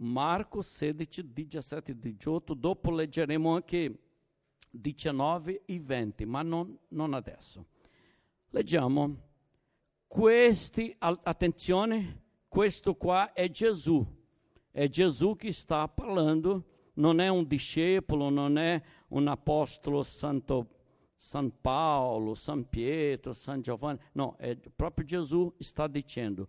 Marco 0.00 0.62
16, 0.62 1.32
17 1.32 1.92
e 1.92 1.98
18, 1.98 2.54
dopo 2.54 2.90
leggeremo 2.90 3.54
anche 3.54 3.98
19 4.70 5.62
e 5.64 5.80
20, 5.80 6.24
ma 6.24 6.42
non, 6.42 6.78
non 6.88 7.14
adesso. 7.14 7.66
Leggiamo. 8.50 9.28
Questi, 10.06 10.94
attenzione, 10.98 12.22
questo 12.48 12.94
qua 12.94 13.32
è 13.32 13.48
Gesù. 13.50 14.04
È 14.70 14.88
Gesù 14.88 15.36
che 15.36 15.52
sta 15.52 15.86
parlando, 15.88 16.64
non 16.94 17.20
è 17.20 17.28
un 17.28 17.46
discepolo, 17.46 18.28
non 18.28 18.56
è 18.56 18.82
un 19.08 19.28
apostolo 19.28 20.02
santo 20.02 20.78
San 21.14 21.52
Paolo, 21.60 22.34
San 22.34 22.68
Pietro, 22.68 23.34
San 23.34 23.60
Giovanni, 23.60 24.00
no, 24.12 24.36
è 24.38 24.56
proprio 24.56 25.04
Gesù 25.04 25.52
sta 25.58 25.86
dicendo 25.86 26.48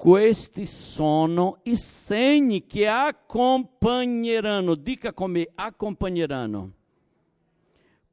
questi 0.00 0.64
sono 0.64 1.58
i 1.64 1.76
segni 1.76 2.64
che 2.64 2.88
accompagneranno, 2.88 4.74
dica 4.74 5.12
come 5.12 5.46
accompagneranno, 5.54 6.72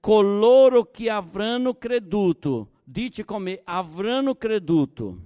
coloro 0.01 0.91
che 0.91 1.09
avranno 1.09 1.75
creduto, 1.75 2.71
dice 2.83 3.23
come 3.23 3.61
avranno 3.63 4.35
creduto. 4.35 5.17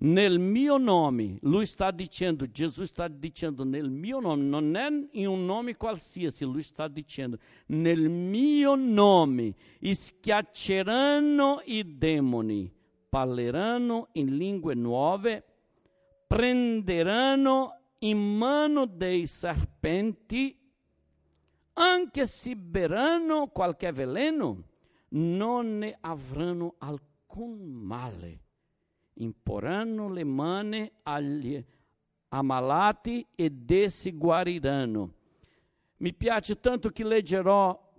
Nel 0.00 0.38
mio 0.38 0.76
nome, 0.76 1.38
lui 1.40 1.64
sta 1.64 1.90
dicendo, 1.90 2.44
Gesù 2.44 2.84
sta 2.84 3.08
dicendo 3.08 3.64
nel 3.64 3.88
mio 3.88 4.20
nome, 4.20 4.42
non 4.42 4.76
è 4.76 4.88
in 5.12 5.26
un 5.26 5.46
nome 5.46 5.74
qualsiasi, 5.74 6.44
lui 6.44 6.62
sta 6.62 6.86
dicendo, 6.86 7.38
nel 7.68 8.10
mio 8.10 8.74
nome 8.74 9.54
schiacceranno 9.80 11.62
i 11.64 11.96
demoni 11.96 12.70
parleranno 13.10 14.08
in 14.12 14.36
lingue 14.36 14.74
nuove, 14.74 15.44
prenderanno 16.26 17.80
in 17.98 18.18
mano 18.18 18.86
dei 18.86 19.26
serpenti, 19.26 20.56
anche 21.74 22.26
se 22.26 22.56
berranno 22.56 23.48
qualche 23.48 23.90
veleno, 23.92 24.64
non 25.10 25.78
ne 25.78 25.98
avranno 26.00 26.76
alcun 26.78 27.58
male. 27.58 28.44
Imporranno 29.14 30.08
le 30.08 30.24
mani 30.24 30.90
agli 31.02 31.62
ammalati 32.28 33.26
ed 33.34 33.70
essi 33.70 34.16
guariranno. 34.16 35.14
Mi 35.96 36.14
piace 36.14 36.60
tanto 36.60 36.90
che 36.90 37.04
leggerò 37.04 37.89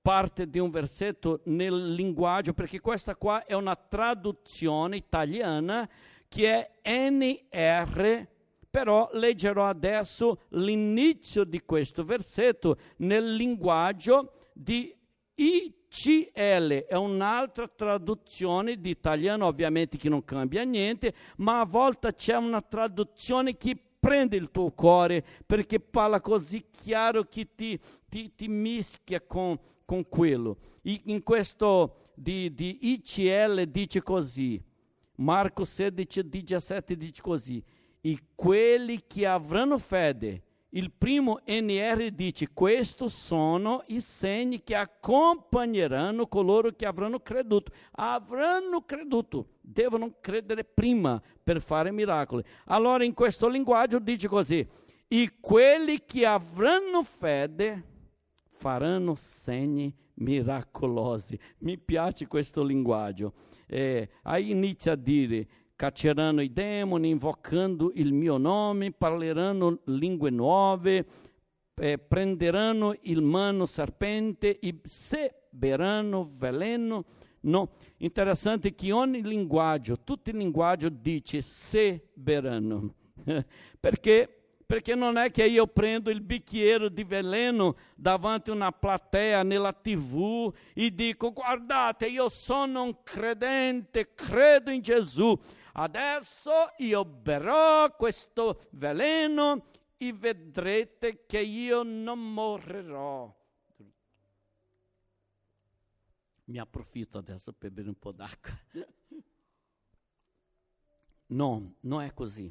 parte 0.00 0.48
di 0.48 0.58
un 0.58 0.70
versetto 0.70 1.40
nel 1.44 1.94
linguaggio, 1.94 2.52
perché 2.52 2.80
questa 2.80 3.16
qua 3.16 3.44
è 3.44 3.54
una 3.54 3.74
traduzione 3.74 4.96
italiana 4.96 5.88
che 6.28 6.80
è 6.80 7.10
NR, 7.10 8.26
però 8.70 9.08
leggerò 9.12 9.66
adesso 9.66 10.42
l'inizio 10.50 11.44
di 11.44 11.62
questo 11.64 12.04
versetto 12.04 12.76
nel 12.98 13.34
linguaggio 13.34 14.32
di 14.52 14.94
ICL, 15.34 16.86
è 16.86 16.96
un'altra 16.96 17.68
traduzione 17.68 18.80
di 18.80 18.90
italiano, 18.90 19.46
ovviamente 19.46 19.96
che 19.96 20.08
non 20.08 20.24
cambia 20.24 20.62
niente, 20.64 21.14
ma 21.36 21.60
a 21.60 21.64
volte 21.64 22.14
c'è 22.14 22.36
una 22.36 22.60
traduzione 22.60 23.56
che 23.56 23.76
prende 23.98 24.36
il 24.36 24.50
tuo 24.50 24.70
cuore 24.70 25.24
perché 25.44 25.80
parla 25.80 26.20
così 26.20 26.66
chiaro 26.70 27.24
che 27.24 27.48
ti, 27.54 27.78
ti, 28.08 28.32
ti 28.34 28.48
mischia 28.48 29.20
con 29.20 29.58
con 29.88 30.06
quello. 30.06 30.58
in 30.82 31.22
questo 31.22 32.10
di, 32.14 32.52
di 32.52 32.92
ICL 32.92 33.64
dice 33.68 34.02
così, 34.02 34.62
Marco 35.14 35.64
16, 35.64 36.28
17 36.28 36.94
dice 36.94 37.22
così, 37.22 37.64
e 38.02 38.18
quelli 38.34 39.02
che 39.06 39.26
avranno 39.26 39.78
fede, 39.78 40.42
il 40.72 40.92
primo 40.92 41.40
NR 41.46 42.10
dice, 42.10 42.50
questi 42.52 43.08
sono 43.08 43.82
i 43.86 44.02
segni 44.02 44.62
che 44.62 44.74
accompagneranno 44.74 46.26
coloro 46.26 46.70
che 46.72 46.84
avranno 46.84 47.20
creduto. 47.20 47.72
Avranno 47.92 48.82
creduto, 48.82 49.54
devono 49.62 50.16
credere 50.20 50.64
prima 50.64 51.18
per 51.42 51.62
fare 51.62 51.90
miracoli. 51.90 52.44
Allora 52.66 53.04
in 53.04 53.14
questo 53.14 53.48
linguaggio 53.48 53.98
dice 53.98 54.28
così, 54.28 54.68
e 55.08 55.32
quelli 55.40 56.04
che 56.04 56.26
avranno 56.26 57.02
fede 57.02 57.96
faranno 58.58 59.14
segni 59.14 59.94
miracolosi. 60.14 61.38
Mi 61.58 61.78
piace 61.78 62.26
questo 62.26 62.62
linguaggio. 62.62 63.32
Eh, 63.66 64.08
aí 64.22 64.50
inizia 64.50 64.92
a 64.92 64.96
dire, 64.96 65.46
cacceranno 65.76 66.40
i 66.40 66.52
demoni, 66.52 67.08
invocando 67.10 67.92
il 67.94 68.12
mio 68.12 68.36
nome, 68.36 68.90
parleranno 68.92 69.80
lingue 69.84 70.30
nuove, 70.30 71.06
eh, 71.76 71.98
prenderanno 71.98 72.96
il 73.02 73.22
mano 73.22 73.64
serpente 73.64 74.58
e 74.58 74.80
se 74.84 75.46
beranno 75.50 76.28
veleno. 76.38 77.04
No, 77.40 77.70
interessante 77.98 78.74
che 78.74 78.90
ogni 78.90 79.22
linguaggio, 79.22 80.00
tutto 80.00 80.30
il 80.30 80.36
linguaggio 80.36 80.88
dice 80.88 81.40
se 81.42 82.08
beranno, 82.12 82.94
perché 83.78 84.37
perché 84.68 84.94
non 84.94 85.16
è 85.16 85.30
che 85.30 85.46
io 85.46 85.66
prendo 85.66 86.10
il 86.10 86.20
bicchiere 86.20 86.92
di 86.92 87.02
veleno 87.02 87.74
davanti 87.96 88.50
a 88.50 88.52
una 88.52 88.70
platea 88.70 89.42
nella 89.42 89.72
tv 89.72 90.54
e 90.74 90.94
dico 90.94 91.32
guardate 91.32 92.06
io 92.06 92.28
sono 92.28 92.82
un 92.82 93.02
credente, 93.02 94.12
credo 94.12 94.70
in 94.70 94.82
Gesù, 94.82 95.34
adesso 95.72 96.52
io 96.76 97.02
berrò 97.06 97.90
questo 97.96 98.60
veleno 98.72 99.70
e 99.96 100.12
vedrete 100.12 101.24
che 101.24 101.40
io 101.40 101.82
non 101.82 102.18
morirò. 102.34 103.34
Mi 106.44 106.58
approfitto 106.58 107.16
adesso 107.16 107.54
per 107.54 107.70
bere 107.70 107.88
un 107.88 107.98
po' 107.98 108.12
d'acqua. 108.12 108.52
No, 111.30 111.74
non 111.80 112.00
è 112.00 112.14
così 112.14 112.50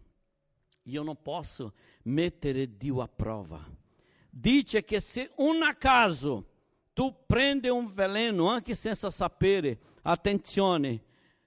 io 0.88 1.04
non 1.04 1.18
posso 1.22 1.74
mettere 2.04 2.78
Dio 2.78 3.02
a 3.02 3.08
prova. 3.08 3.64
Dice 4.30 4.84
che 4.84 5.00
se 5.00 5.32
un 5.38 5.60
caso 5.78 6.46
tu 6.94 7.14
prendi 7.26 7.70
un 7.70 7.88
veleno 7.88 8.50
anche 8.50 8.76
senza 8.76 9.10
sapere, 9.10 9.80
attenzione, 10.04 11.04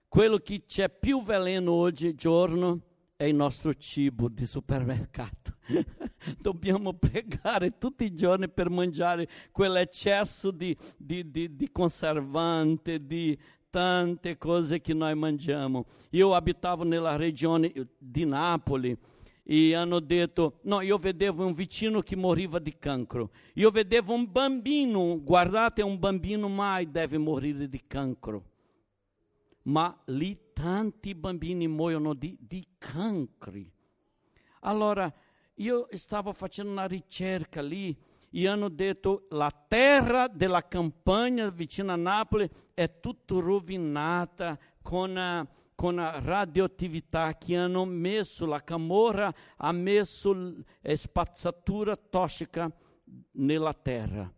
quello 0.08 0.38
che 0.38 0.64
c'è 0.66 0.88
più 0.88 1.22
veleno 1.22 1.72
oggigiorno 1.72 2.80
è 3.16 3.24
il 3.24 3.34
nostro 3.34 3.74
cibo 3.74 4.28
di 4.28 4.46
supermercato. 4.46 5.56
Dobbiamo 6.38 6.94
pregare 6.94 7.78
tutti 7.78 8.04
i 8.04 8.14
giorni 8.14 8.48
per 8.48 8.70
mangiare 8.70 9.28
quell'eccesso 9.52 10.50
di, 10.50 10.76
di, 10.96 11.30
di, 11.30 11.54
di 11.54 11.70
conservante, 11.70 13.04
di 13.04 13.38
tante 13.70 14.36
cose 14.36 14.80
che 14.80 14.94
noi 14.94 15.14
mangiamo. 15.14 15.86
Io 16.10 16.34
abitavo 16.34 16.84
nella 16.84 17.16
regione 17.16 17.72
di 17.98 18.24
Napoli 18.24 18.96
e 19.52 19.74
hanno 19.74 19.98
detto: 19.98 20.60
No, 20.62 20.80
io 20.80 20.96
vedevo 20.96 21.44
un 21.44 21.54
vicino 21.54 22.02
che 22.02 22.14
moriva 22.14 22.60
di 22.60 22.78
cancro. 22.78 23.32
Io 23.54 23.72
vedevo 23.72 24.14
un 24.14 24.30
bambino, 24.30 25.20
guardate, 25.20 25.82
un 25.82 25.98
bambino 25.98 26.48
mai 26.48 26.88
deve 26.88 27.18
morire 27.18 27.68
di 27.68 27.82
cancro. 27.84 28.44
Ma 29.62 30.00
lì 30.06 30.38
tanti 30.52 31.16
bambini 31.16 31.66
muoiono 31.66 32.14
di, 32.14 32.38
di 32.38 32.64
cancri. 32.78 33.68
Allora, 34.60 35.12
io 35.54 35.88
stavo 35.94 36.32
facendo 36.32 36.70
una 36.70 36.86
ricerca 36.86 37.60
lì 37.60 37.96
e 38.30 38.46
hanno 38.46 38.68
detto 38.68 39.26
la 39.30 39.50
terra 39.66 40.28
della 40.28 40.68
campagna 40.68 41.50
vicino 41.50 41.90
a 41.90 41.96
Napoli 41.96 42.48
è 42.72 43.00
tutta 43.00 43.40
rovinata 43.40 44.56
con... 44.80 45.16
Uh, 45.16 45.58
con 45.80 45.94
la 45.94 46.20
radioattività 46.20 47.38
che 47.38 47.56
hanno 47.56 47.86
messo, 47.86 48.44
la 48.44 48.62
camorra 48.62 49.32
ha 49.56 49.72
messo 49.72 50.56
spazzatura 50.82 51.96
tossica 51.96 52.70
nella 53.36 53.72
terra. 53.72 54.30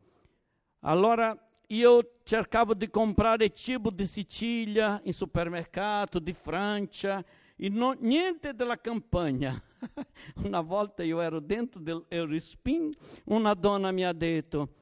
Allora 0.83 1.37
io 1.67 2.21
cercavo 2.23 2.75
di 2.75 2.89
comprare 2.89 3.51
cibo 3.51 3.91
di 3.91 4.07
Sicilia 4.07 5.01
in 5.03 5.13
supermercato, 5.13 6.21
di 6.21 6.33
Francia, 6.33 7.25
e 7.57 7.69
non, 7.69 7.97
niente 8.03 8.55
della 8.55 8.79
campagna. 8.79 9.61
una 10.45 10.61
volta 10.61 11.03
io 11.03 11.21
ero 11.21 11.41
dentro 11.41 11.81
dell'Eurospin, 11.81 12.95
una 13.25 13.55
donna 13.55 13.91
mi 13.91 14.05
ha 14.05 14.13
detto, 14.13 14.75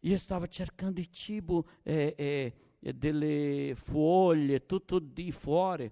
io 0.00 0.16
stavo 0.16 0.46
cercando 0.46 1.02
cibo 1.10 1.66
eh, 1.82 2.14
eh, 2.16 2.54
delle 2.92 3.74
foglie, 3.74 4.66
tutto 4.66 4.98
di 4.98 5.32
fuori. 5.32 5.90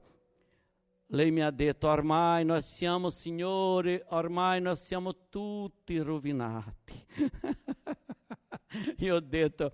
Lei 1.07 1.31
mi 1.31 1.43
ha 1.43 1.51
detto, 1.51 1.89
ormai 1.89 2.45
noi 2.45 2.63
siamo 2.63 3.11
signori, 3.11 4.01
ormai 4.09 4.61
noi 4.61 4.77
siamo 4.77 5.29
tutti 5.29 5.99
rovinati. 5.99 7.07
Io 8.99 9.17
ho 9.17 9.21
detto, 9.21 9.73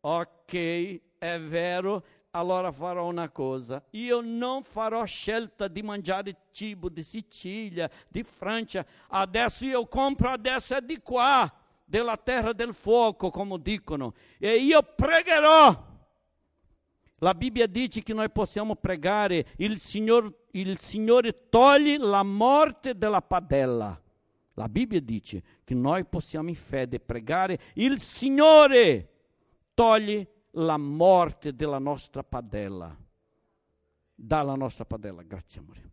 ok, 0.00 1.00
è 1.18 1.40
vero, 1.40 2.04
allora 2.30 2.70
farò 2.72 3.06
una 3.06 3.30
cosa, 3.30 3.82
io 3.90 4.20
non 4.20 4.62
farò 4.62 5.04
scelta 5.04 5.66
di 5.66 5.82
mangiare 5.82 6.36
cibo 6.52 6.88
di 6.88 7.02
Sicilia, 7.02 7.90
di 8.08 8.22
Francia, 8.22 8.84
adesso 9.08 9.64
io 9.64 9.86
compro, 9.86 10.28
adesso 10.30 10.76
è 10.76 10.80
di 10.80 11.00
qua, 11.00 11.50
della 11.84 12.16
terra 12.16 12.52
del 12.52 12.74
fuoco, 12.74 13.30
come 13.30 13.60
dicono, 13.60 14.14
e 14.38 14.56
io 14.56 14.82
pregherò. 14.82 15.87
La 17.18 17.34
Bibbia 17.34 17.66
dice 17.66 18.02
che 18.02 18.12
noi 18.12 18.30
possiamo 18.30 18.76
pregare, 18.76 19.46
il, 19.56 19.78
Signor, 19.78 20.32
il 20.52 20.78
Signore 20.78 21.48
toglie 21.48 21.98
la 21.98 22.22
morte 22.22 22.96
della 22.96 23.22
padella. 23.22 24.00
La 24.54 24.68
Bibbia 24.68 25.00
dice 25.00 25.42
che 25.64 25.74
noi 25.74 26.04
possiamo 26.04 26.48
in 26.48 26.54
fede 26.54 27.00
pregare, 27.00 27.58
il 27.74 28.00
Signore 28.00 29.08
toglie 29.74 30.32
la 30.52 30.76
morte 30.76 31.54
della 31.54 31.78
nostra 31.78 32.22
padella. 32.22 32.96
Dalla 34.14 34.54
nostra 34.54 34.84
padella, 34.84 35.22
grazie 35.22 35.60
amore. 35.60 35.90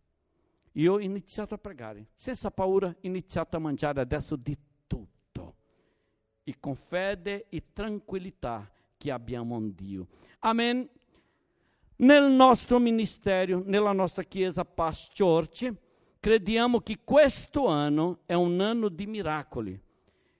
Io 0.73 0.93
ho 0.93 0.99
iniziato 0.99 1.53
a 1.53 1.57
pregare, 1.57 2.07
senza 2.15 2.51
paura, 2.51 2.87
ho 2.87 2.95
iniziato 3.01 3.55
a 3.55 3.59
mangiare 3.59 4.01
adesso 4.01 4.35
di 4.35 4.57
tutto. 4.85 5.55
E 6.43 6.55
con 6.59 6.75
fede 6.75 7.47
e 7.49 7.71
tranquillità 7.71 8.69
che 8.97 9.11
abbiamo 9.11 9.57
in 9.57 9.73
Dio. 9.73 10.07
Amen. 10.39 10.87
Nel 11.97 12.29
nostro 12.29 12.77
ministero, 12.77 13.63
nella 13.65 13.93
nostra 13.93 14.23
chiesa 14.23 14.65
Paz 14.65 15.07
Church, 15.17 15.73
crediamo 16.19 16.81
che 16.81 16.99
questo 17.05 17.67
anno 17.67 18.19
è 18.25 18.33
un 18.33 18.59
anno 18.59 18.89
di 18.89 19.05
miracoli, 19.05 19.79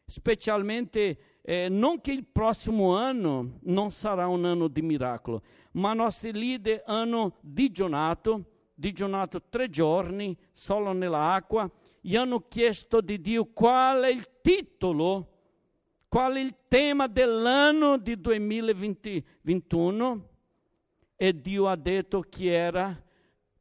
specialmente 0.06 1.18
eh, 1.42 1.70
non 1.70 2.02
che 2.02 2.12
il 2.12 2.26
prossimo 2.26 2.98
anno 2.98 3.60
non 3.62 3.92
sarà 3.92 4.28
un 4.28 4.44
anno 4.44 4.68
di 4.68 4.82
miracolo, 4.82 5.44
ma 5.74 5.94
i 5.94 5.96
nostri 5.96 6.34
leader 6.34 6.84
hanno 6.86 7.38
digiunato, 7.40 8.44
digiunato 8.74 9.44
tre 9.48 9.70
giorni 9.70 10.38
solo 10.52 10.92
nell'acqua, 10.92 11.72
gli 12.02 12.18
hanno 12.18 12.50
chiesto 12.50 13.00
di 13.00 13.22
Dio 13.22 13.46
qual 13.46 14.04
è 14.04 14.10
il 14.10 14.28
titolo, 14.42 15.30
qual 16.10 16.34
è 16.34 16.42
il 16.42 16.54
tema 16.68 17.08
dell'anno 17.08 17.98
di 17.98 18.20
2021 18.20 20.34
e 21.16 21.40
Dio 21.40 21.68
ha 21.68 21.76
detto 21.76 22.22
che 22.22 22.54
era 22.54 23.02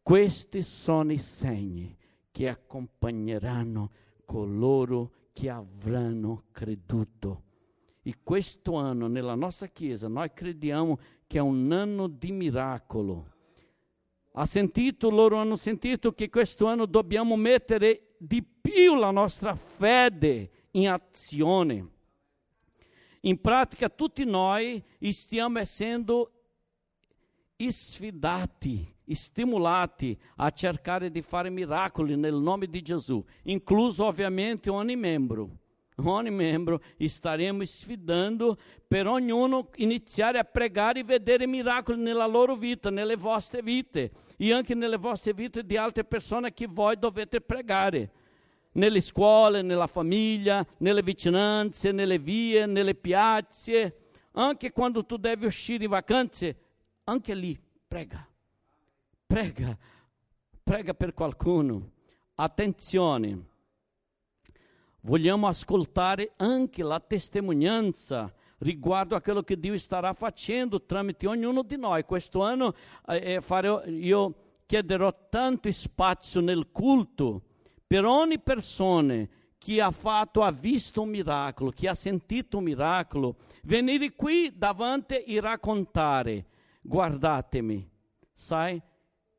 questi 0.03 0.63
sono 0.63 1.13
i 1.13 1.19
segni 1.19 1.97
che 2.31 2.49
accompagneranno 2.49 3.91
coloro 4.25 5.13
che 5.33 5.49
avranno 5.49 6.45
creduto. 6.51 7.43
E 8.03 8.17
questo 8.23 8.75
anno 8.75 9.07
nella 9.07 9.35
nostra 9.35 9.69
Chiesa 9.69 10.09
noi 10.09 10.33
crediamo 10.33 10.99
che 11.27 11.39
è 11.39 11.41
un 11.41 11.73
anno 11.73 12.07
di 12.07 12.33
miracolo. 12.33 13.33
Ha 14.33 14.47
sentito, 14.47 15.11
loro 15.11 15.37
hanno 15.37 15.57
sentito 15.57 16.13
che 16.13 16.29
questo 16.29 16.67
anno 16.67 16.87
dobbiamo 16.87 17.37
mettere 17.37 18.15
di 18.19 18.43
più 18.43 18.97
la 18.97 19.11
nostra 19.11 19.55
fede 19.55 20.51
in 20.73 20.89
azione. 20.89 21.89
In 23.21 23.41
pratica 23.41 23.89
tutti 23.89 24.25
noi 24.25 24.83
stiamo 25.13 25.61
essendo 25.61 26.44
sfidati, 27.57 28.93
stimolati 29.13 30.19
a 30.37 30.51
cercare 30.51 31.11
di 31.11 31.23
fare 31.23 31.51
miracoli 31.51 32.17
nel 32.17 32.35
nome 32.35 32.67
di 32.67 32.83
Gesù, 32.83 33.25
incluso 33.45 34.05
ovviamente 34.05 34.71
ogni 34.71 34.97
membro. 34.97 35.59
Ogni 35.97 36.31
membro 36.31 36.81
staremo 36.99 37.65
sfidando 37.65 38.59
per 38.89 39.07
ognuno 39.07 39.71
iniziare 39.77 40.39
a 40.39 40.45
pregare 40.45 41.01
e 41.01 41.05
vedere 41.05 41.47
miracoli 41.47 42.03
nella 42.03 42.27
loro 42.27 42.57
vita, 42.57 42.91
nelle 42.91 43.15
vostre 43.15 43.63
vite 43.63 44.11
e 44.37 44.53
anche 44.53 44.75
nelle 44.75 44.97
vostre 44.97 45.33
vite 45.33 45.65
di 45.65 45.77
altre 45.77 46.03
persone 46.03 46.53
che 46.53 46.67
voi 46.69 46.99
dovete 46.99 47.41
pregare. 47.41 48.11
Nelle 48.73 49.01
scuole, 49.01 49.63
nella 49.63 49.87
famiglia, 49.87 50.67
nelle 50.79 51.03
vicinanze, 51.03 51.93
nelle 51.93 52.19
vie, 52.19 52.67
nelle 52.67 52.97
piazze, 52.97 53.99
anche 54.33 54.73
quando 54.73 55.05
tu 55.05 55.17
devi 55.17 55.47
uscire 55.47 55.85
in 55.85 55.91
vacanze, 55.91 56.57
anche 57.05 57.35
lì 57.35 57.59
prega, 57.87 58.27
prega, 59.27 59.77
prega 60.63 60.95
per 60.95 61.15
qualcuno. 61.15 61.91
Attenzione 62.37 63.53
vogliamo 65.01 65.47
ascoltare 65.47 66.33
anche 66.37 66.83
la 66.83 66.99
testimonianza 66.99 68.33
riguardo 68.59 69.15
a 69.15 69.21
quello 69.21 69.43
che 69.43 69.59
Dio 69.59 69.77
starà 69.79 70.13
facendo 70.15 70.85
tramite 70.85 71.27
ognuno 71.27 71.63
di 71.63 71.77
noi. 71.77 72.05
Questo 72.05 72.43
anno 72.43 72.75
eh, 73.07 73.35
eh 73.35 73.41
farò, 73.41 73.85
io 73.85 74.35
chiederò 74.67 75.29
tanto 75.29 75.71
spazio 75.71 76.41
nel 76.41 76.71
culto 76.73 77.43
per 77.87 78.05
ogni 78.05 78.41
persona 78.41 79.27
che 79.59 79.81
ha 79.81 79.91
fatto, 79.91 80.43
ha 80.43 80.51
visto 80.51 81.03
un 81.03 81.09
miracolo, 81.09 81.71
che 81.71 81.89
ha 81.89 81.95
sentito 81.95 82.59
un 82.59 82.65
miracolo, 82.65 83.37
venire 83.63 84.13
qui 84.13 84.53
davanti 84.55 85.23
e 85.23 85.41
raccontare, 85.41 86.47
guardatemi, 86.87 87.89
sai, 88.35 88.81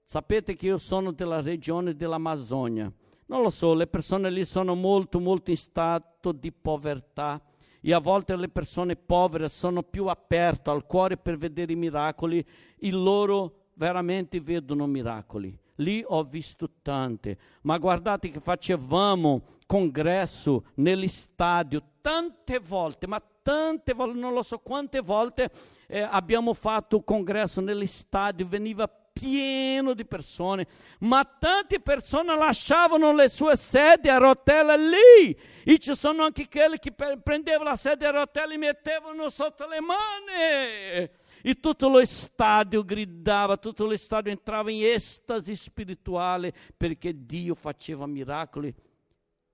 sapete 0.03 0.55
che 0.55 0.65
io 0.65 0.77
sono 0.79 1.11
della 1.11 1.41
regione 1.41 1.95
dell'Amazzonia, 1.95 2.91
non 3.27 3.41
lo 3.41 3.49
so, 3.49 3.73
le 3.73 3.87
persone 3.87 4.29
lì 4.29 4.43
sono 4.45 4.75
molto, 4.75 5.19
molto 5.19 5.51
in 5.51 5.57
stato 5.57 6.31
di 6.31 6.51
povertà 6.51 7.41
e 7.81 7.93
a 7.93 7.99
volte 7.99 8.35
le 8.35 8.49
persone 8.49 8.95
povere 8.95 9.47
sono 9.47 9.83
più 9.83 10.07
aperte 10.07 10.71
al 10.71 10.85
cuore 10.85 11.17
per 11.17 11.37
vedere 11.37 11.73
i 11.73 11.75
miracoli 11.75 12.45
e 12.77 12.91
loro 12.91 13.67
veramente 13.75 14.41
vedono 14.41 14.87
miracoli. 14.87 15.57
Lì 15.79 16.03
ho 16.05 16.23
visto 16.23 16.69
tante, 16.81 17.37
ma 17.61 17.77
guardate 17.77 18.29
che 18.29 18.39
facevamo 18.39 19.43
congresso 19.67 20.65
negli 20.75 21.07
stadi 21.07 21.81
tante 22.01 22.59
volte, 22.59 23.07
ma 23.07 23.21
tante 23.45 23.93
volte, 23.93 24.17
non 24.17 24.33
lo 24.33 24.41
so 24.41 24.57
quante 24.57 25.01
volte 25.01 25.51
eh, 25.85 25.99
abbiamo 25.99 26.55
fatto 26.55 27.03
congresso 27.03 27.61
negli 27.61 27.85
stadi, 27.85 28.43
veniva 28.43 28.87
pieno 28.87 29.93
di 29.93 30.03
persone, 30.03 30.65
ma 31.01 31.23
tante 31.23 31.79
persone 31.79 32.35
lasciavano 32.35 33.13
le 33.13 33.29
sue 33.29 33.55
sedie 33.55 34.09
a 34.09 34.17
rotelle 34.17 34.77
lì. 34.77 35.39
E 35.63 35.77
ci 35.77 35.95
sono 35.95 36.23
anche 36.23 36.47
quelli 36.49 36.79
che 36.79 36.91
prendevano 36.91 37.69
la 37.69 37.75
sedia 37.75 38.09
a 38.09 38.13
rotelle 38.13 38.55
e 38.55 38.57
mettevano 38.57 39.29
sotto 39.29 39.67
le 39.67 39.79
mani. 39.79 41.11
E 41.43 41.59
tutto 41.59 41.87
lo 41.87 42.03
stadio 42.03 42.83
gridava, 42.83 43.57
tutto 43.57 43.85
lo 43.85 43.95
stadio 43.95 44.31
entrava 44.31 44.71
in 44.71 44.83
estasi 44.85 45.55
spirituale 45.55 46.51
perché 46.75 47.13
Dio 47.15 47.53
faceva 47.53 48.07
miracoli 48.07 48.73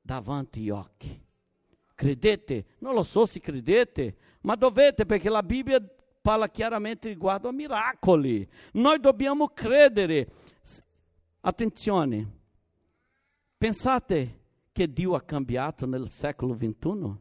davanti 0.01 0.59
agli 0.59 0.69
occhi. 0.69 1.29
Credete? 1.95 2.65
Non 2.79 2.93
lo 2.93 3.03
so 3.03 3.25
se 3.25 3.39
credete, 3.39 4.15
ma 4.41 4.55
dovete 4.55 5.05
perché 5.05 5.29
la 5.29 5.43
Bibbia 5.43 5.79
parla 6.21 6.49
chiaramente 6.49 7.09
riguardo 7.09 7.49
a 7.49 7.51
miracoli. 7.51 8.47
Noi 8.73 8.99
dobbiamo 8.99 9.49
credere. 9.49 10.31
Attenzione, 11.41 12.31
pensate 13.57 14.39
che 14.71 14.91
Dio 14.91 15.15
ha 15.15 15.21
cambiato 15.21 15.85
nel 15.85 16.09
secolo 16.09 16.55
XXI? 16.55 17.15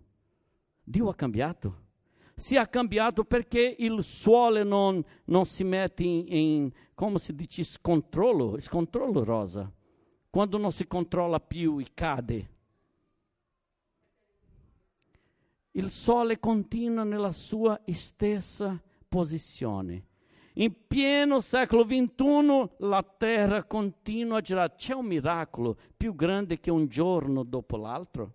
Dio 0.83 1.09
ha 1.09 1.15
cambiato. 1.15 1.89
Si 2.35 2.57
è 2.57 2.69
cambiato 2.69 3.25
perché 3.25 3.75
il 3.79 4.03
sole 4.03 4.62
non, 4.62 5.05
non 5.27 5.45
si 5.45 5.62
mette 5.62 6.03
in, 6.03 6.25
in, 6.27 6.73
come 6.95 7.19
si 7.19 7.35
dice, 7.35 7.65
scontrollo, 7.65 8.59
scontrollo 8.61 9.25
rosa. 9.25 9.71
Quando 10.31 10.59
non 10.59 10.73
si 10.73 10.87
controlla 10.87 11.41
più 11.41 11.79
e 11.79 11.89
cade. 11.93 12.49
Il 15.73 15.91
sole 15.91 16.41
continua 16.41 17.05
nella 17.05 17.33
sua 17.33 17.81
stessa 17.93 18.81
posizione. 19.09 20.07
In 20.55 20.75
pieno 20.89 21.41
secolo 21.41 21.85
XXI 21.85 22.71
la 22.79 23.03
terra 23.03 23.62
continua 23.65 24.39
a 24.39 24.41
girare. 24.41 24.75
C'è 24.77 24.95
un 24.95 25.07
miracolo 25.07 25.77
più 25.97 26.15
grande 26.17 26.59
che 26.59 26.71
un 26.71 26.89
giorno 26.89 27.45
dopo 27.45 27.77
l'altro? 27.77 28.35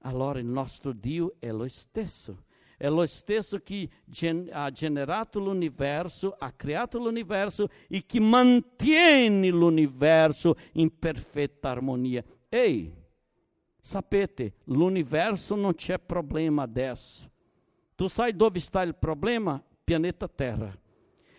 Allora 0.00 0.38
il 0.38 0.46
nostro 0.46 0.92
Dio 0.92 1.34
è 1.40 1.50
lo 1.50 1.66
stesso. 1.66 2.44
È 2.78 2.88
lo 2.88 3.04
stesso 3.06 3.58
che 3.60 3.88
gen- 4.04 4.48
ha 4.52 4.70
generato 4.70 5.40
l'universo, 5.40 6.36
ha 6.38 6.52
creato 6.52 6.98
l'universo 6.98 7.68
e 7.88 8.04
che 8.06 8.20
mantiene 8.20 9.48
l'universo 9.48 10.56
in 10.74 10.96
perfetta 10.96 11.70
armonia. 11.70 12.22
Ehi, 12.48 12.92
sapete, 13.86 14.54
l'universo 14.64 15.54
non 15.54 15.74
c'è 15.74 15.98
problema 15.98 16.62
adesso. 16.62 17.30
Tu 17.94 18.08
sai 18.08 18.34
dove 18.34 18.58
sta 18.58 18.82
il 18.82 18.96
problema? 18.96 19.62
Pianeta 19.84 20.26
Terra. 20.26 20.76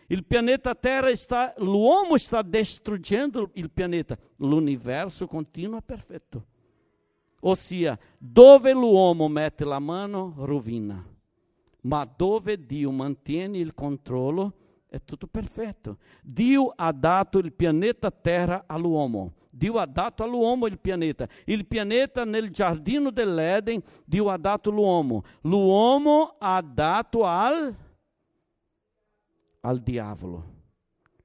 Il 0.08 0.24
pianeta 0.24 0.74
Terra 0.74 1.10
está, 1.10 1.54
l'uomo 1.58 2.16
está 2.16 2.42
distruggendo 2.42 3.50
il 3.56 3.70
pianeta, 3.70 4.18
l'universo 4.38 5.28
continua 5.28 5.82
perfetto. 5.82 6.46
Ossia, 7.42 8.00
dove 8.18 8.72
l'uomo 8.72 9.28
mette 9.28 9.66
la 9.66 9.80
mano, 9.80 10.34
rovina. 10.38 11.04
ma 11.82 12.06
dove 12.06 12.66
Dio 12.66 12.92
mantiene 12.92 13.58
il 13.58 13.74
controllo 13.74 14.54
è 14.88 15.02
tutto 15.04 15.28
perfetto. 15.28 15.98
Dio 16.22 16.74
ha 16.76 16.92
dato 16.92 17.40
il 17.40 17.52
pianeta 17.54 18.12
Terra 18.12 18.64
all'uomo. 18.68 19.34
Dio 19.58 19.80
ha 19.80 19.88
dato 19.88 20.24
all'uomo 20.24 20.68
il 20.68 20.78
pianeta. 20.78 21.28
Il 21.46 21.66
pianeta 21.66 22.24
nel 22.24 22.52
giardino 22.52 23.10
dell'Eden, 23.10 23.82
Dio 24.06 24.30
ha 24.30 24.38
dato 24.38 24.70
l'uomo. 24.70 25.24
L'uomo 25.42 26.36
ha 26.38 26.62
dato 26.62 27.26
al, 27.26 27.76
al 29.62 29.80
diavolo. 29.80 30.54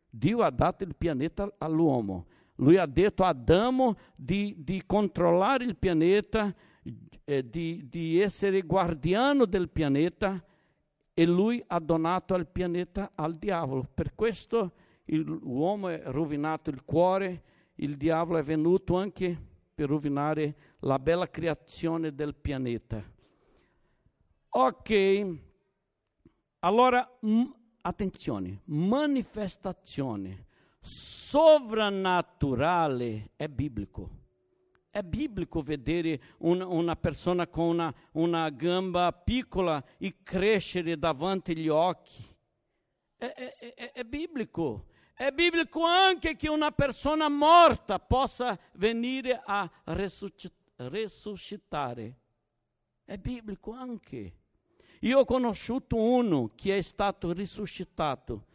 Dio 0.09 0.43
ha 0.43 0.51
dato 0.51 0.83
il 0.83 0.97
pianeta 0.97 1.53
all'uomo. 1.59 2.27
Lui 2.57 2.79
ha 2.79 2.87
detto 2.87 3.23
a 3.23 3.29
Adamo 3.29 3.97
di, 4.17 4.55
di 4.59 4.83
controllare 4.87 5.65
il 5.65 5.77
pianeta, 5.77 6.55
eh, 7.25 7.49
di, 7.49 7.87
di 7.89 8.19
essere 8.19 8.63
guardiano 8.63 9.45
del 9.45 9.69
pianeta 9.69 10.43
e 11.13 11.27
lui 11.27 11.63
ha 11.67 11.79
donato 11.81 12.35
il 12.35 12.47
pianeta 12.47 13.13
al 13.15 13.37
diavolo. 13.37 13.87
Per 13.93 14.15
questo 14.15 14.73
l'uomo 15.05 15.89
è 15.89 16.03
rovinato 16.07 16.71
il 16.71 16.83
cuore, 16.85 17.43
il 17.77 17.97
diavolo 17.97 18.39
è 18.39 18.43
venuto 18.43 18.97
anche 18.97 19.35
per 19.75 19.89
rovinare 19.89 20.55
la 20.81 20.99
bella 20.99 21.27
creazione 21.29 22.15
del 22.15 22.35
pianeta. 22.35 23.03
Ok, 24.51 25.39
allora 26.61 27.19
attenzione, 27.81 28.61
manifestazione 28.67 30.45
sovrannaturale 30.81 33.31
è 33.37 33.49
biblico. 33.49 34.21
È 34.91 35.01
biblico 35.03 35.63
vedere 35.63 36.21
un, 36.41 36.61
una 36.61 36.97
persona 36.97 37.47
con 37.47 37.69
una, 37.69 37.95
una, 38.13 38.51
gamba 38.51 39.11
piccola 39.11 39.83
e 39.97 40.17
crescere 40.23 40.99
davanti 40.99 41.53
agli 41.53 41.69
occhi. 41.69 42.23
È, 43.17 43.25
è, 43.25 43.75
è, 43.75 43.93
è 43.93 44.05
biblico. 44.05 44.89
È 45.23 45.31
biblico 45.31 45.85
anche 45.85 46.35
che 46.35 46.49
una 46.49 46.73
persona 46.73 47.29
morta 47.29 48.01
possa 48.01 48.59
venire 48.73 49.41
a 49.45 49.71
resuscitare. 49.85 52.17
È 53.05 53.17
biblico 53.19 53.71
anche. 53.71 54.39
Io 55.03 55.21
ho 55.21 55.25
conosciuto 55.25 55.95
uno 55.95 56.51
che 56.57 56.77
è 56.77 56.83
stato 56.83 57.33
risuscitato, 57.33 58.47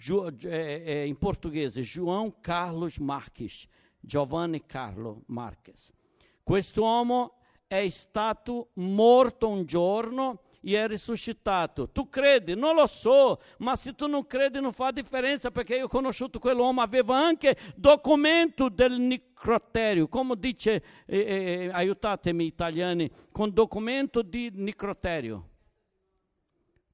in 0.00 1.16
portoghese, 1.16 1.82
João 1.82 2.40
Carlos 2.40 2.98
Marques 2.98 3.68
Giovanni 4.00 4.66
Carlo 4.66 5.22
Marques. 5.26 5.92
Quest'uomo 6.42 7.36
è 7.68 7.88
stato 7.88 8.70
morto 8.74 9.48
un 9.48 9.64
giorno 9.64 10.40
e 10.74 10.82
è 10.82 10.88
risuscitato. 10.88 11.88
Tu 11.90 12.08
credi? 12.08 12.54
Non 12.54 12.74
lo 12.74 12.86
so, 12.86 13.40
ma 13.58 13.76
se 13.76 13.94
tu 13.94 14.06
non 14.06 14.26
credi 14.26 14.60
non 14.60 14.72
fa 14.72 14.90
differenza 14.90 15.50
perché 15.50 15.76
io 15.76 15.84
ho 15.84 15.88
conosciuto 15.88 16.38
quell'uomo, 16.38 16.80
aveva 16.80 17.16
anche 17.16 17.56
documento 17.76 18.68
del 18.68 18.98
necroterio, 18.98 20.08
come 20.08 20.34
dice, 20.38 20.82
eh, 21.06 21.18
eh, 21.18 21.70
aiutatemi 21.72 22.44
italiani, 22.44 23.10
con 23.30 23.52
documento 23.52 24.22
di 24.22 24.50
necroterio, 24.54 25.48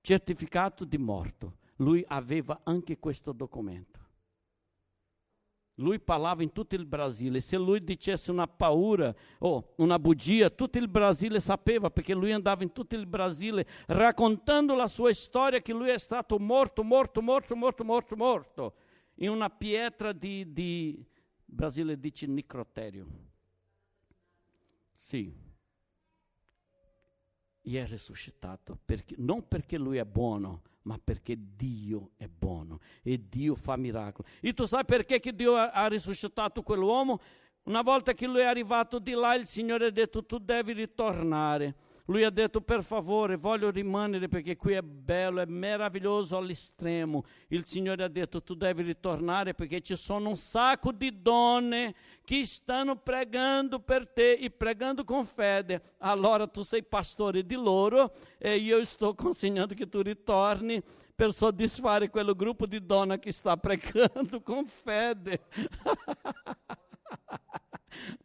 certificato 0.01 0.85
di 0.85 0.99
morto. 0.99 1.57
Lui 1.77 2.05
aveva 2.07 2.61
anche 2.65 2.99
questo 2.99 3.33
documento. 3.33 4.02
Lui 5.77 5.99
parlava 5.99 6.43
in 6.43 6.53
tutto 6.53 6.75
il 6.75 6.85
Brasile. 6.85 7.41
Se 7.41 7.57
lui 7.57 7.83
dicesse 7.83 8.31
una 8.31 8.47
paura 8.47 9.15
o 9.39 9.73
una 9.77 9.99
bugia, 9.99 10.51
tutto 10.51 10.79
il 10.79 10.89
Brasile 10.89 11.41
sapeva, 11.41 11.91
perché 11.91 12.15
lui 12.15 12.33
andava 12.33 12.63
in 12.63 12.73
tutto 12.73 12.95
il 12.95 13.07
Brasile 13.07 13.67
raccontando 13.87 14.75
la 14.75 14.87
sua 14.87 15.15
storia 15.15 15.61
che 15.61 15.73
lui 15.73 15.89
è 15.89 15.99
stato 15.99 16.39
morto, 16.39 16.83
morto, 16.83 17.23
morto, 17.23 17.57
morto, 17.57 17.85
morto, 17.85 18.17
morto, 18.17 18.75
in 19.17 19.31
una 19.31 19.49
pietra 19.49 20.13
di, 20.13 20.53
di 20.53 21.05
Brasile 21.45 21.99
dice 21.99 22.27
necrotério. 22.27 23.07
Sì. 24.93 25.35
E 27.65 27.81
è 27.81 27.87
risuscitato, 27.87 28.79
perché, 28.85 29.15
non 29.19 29.49
perché 29.49 29.79
lui 29.79 29.97
è 29.97 30.05
buono, 30.05 30.63
ma 30.83 30.99
perché 31.03 31.37
Dio 31.39 32.11
è 32.17 32.27
buono 32.27 32.81
e 33.03 33.29
Dio 33.29 33.55
fa 33.55 33.77
miracoli. 33.77 34.29
E 34.41 34.53
tu 34.53 34.65
sai 34.65 34.85
perché 34.85 35.21
che 35.21 35.35
Dio 35.35 35.57
ha, 35.57 35.71
ha 35.71 35.87
risuscitato 35.87 36.63
quell'uomo? 36.63 37.21
Una 37.65 37.83
volta 37.83 38.13
che 38.13 38.27
lui 38.27 38.41
è 38.41 38.45
arrivato 38.45 38.99
di 38.99 39.13
là, 39.13 39.35
il 39.35 39.47
Signore 39.47 39.87
ha 39.87 39.91
detto 39.91 40.25
tu 40.25 40.39
devi 40.39 40.73
ritornare. 40.73 41.75
Lui 42.13 42.25
ha 42.25 42.31
detto 42.31 42.61
per 42.61 42.85
favore 42.85 43.37
voglio 43.37 43.71
rimanere 43.71 44.29
perché 44.29 44.55
qui 44.55 44.75
è 44.75 44.83
bello, 44.83 45.41
è 45.41 45.47
meraviglioso 45.47 46.37
all'estremo. 46.37 47.25
Il 47.49 47.65
Signore 47.65 48.05
ha 48.05 48.09
detto 48.09 48.43
tu 48.43 48.53
devi 48.53 48.83
ritornare 48.83 49.55
perché 49.55 49.81
ci 49.81 49.97
sono 49.97 50.29
un 50.29 50.37
sacco 50.37 50.93
di 50.93 51.23
donne 51.23 51.95
che 52.23 52.45
stanno 52.45 52.97
pregando 52.97 53.81
per 53.81 54.07
te 54.07 54.33
e 54.33 54.51
pregando 54.51 55.05
con 55.05 55.25
fede. 55.25 55.95
Allora 56.01 56.47
tu 56.47 56.63
sei 56.63 56.85
pastore 56.85 57.47
di 57.47 57.55
loro 57.55 58.13
e 58.37 58.57
io 58.57 58.85
sto 58.85 59.15
consegnando 59.15 59.73
che 59.73 59.89
tu 59.89 60.03
ritorni 60.03 60.83
per 61.15 61.33
soddisfare 61.33 62.11
quel 62.11 62.37
gruppo 62.37 62.67
di 62.67 62.85
donne 62.85 63.19
che 63.21 63.33
sta 63.33 63.57
pregando 63.57 64.43
con 64.43 64.67
fede. 64.67 65.45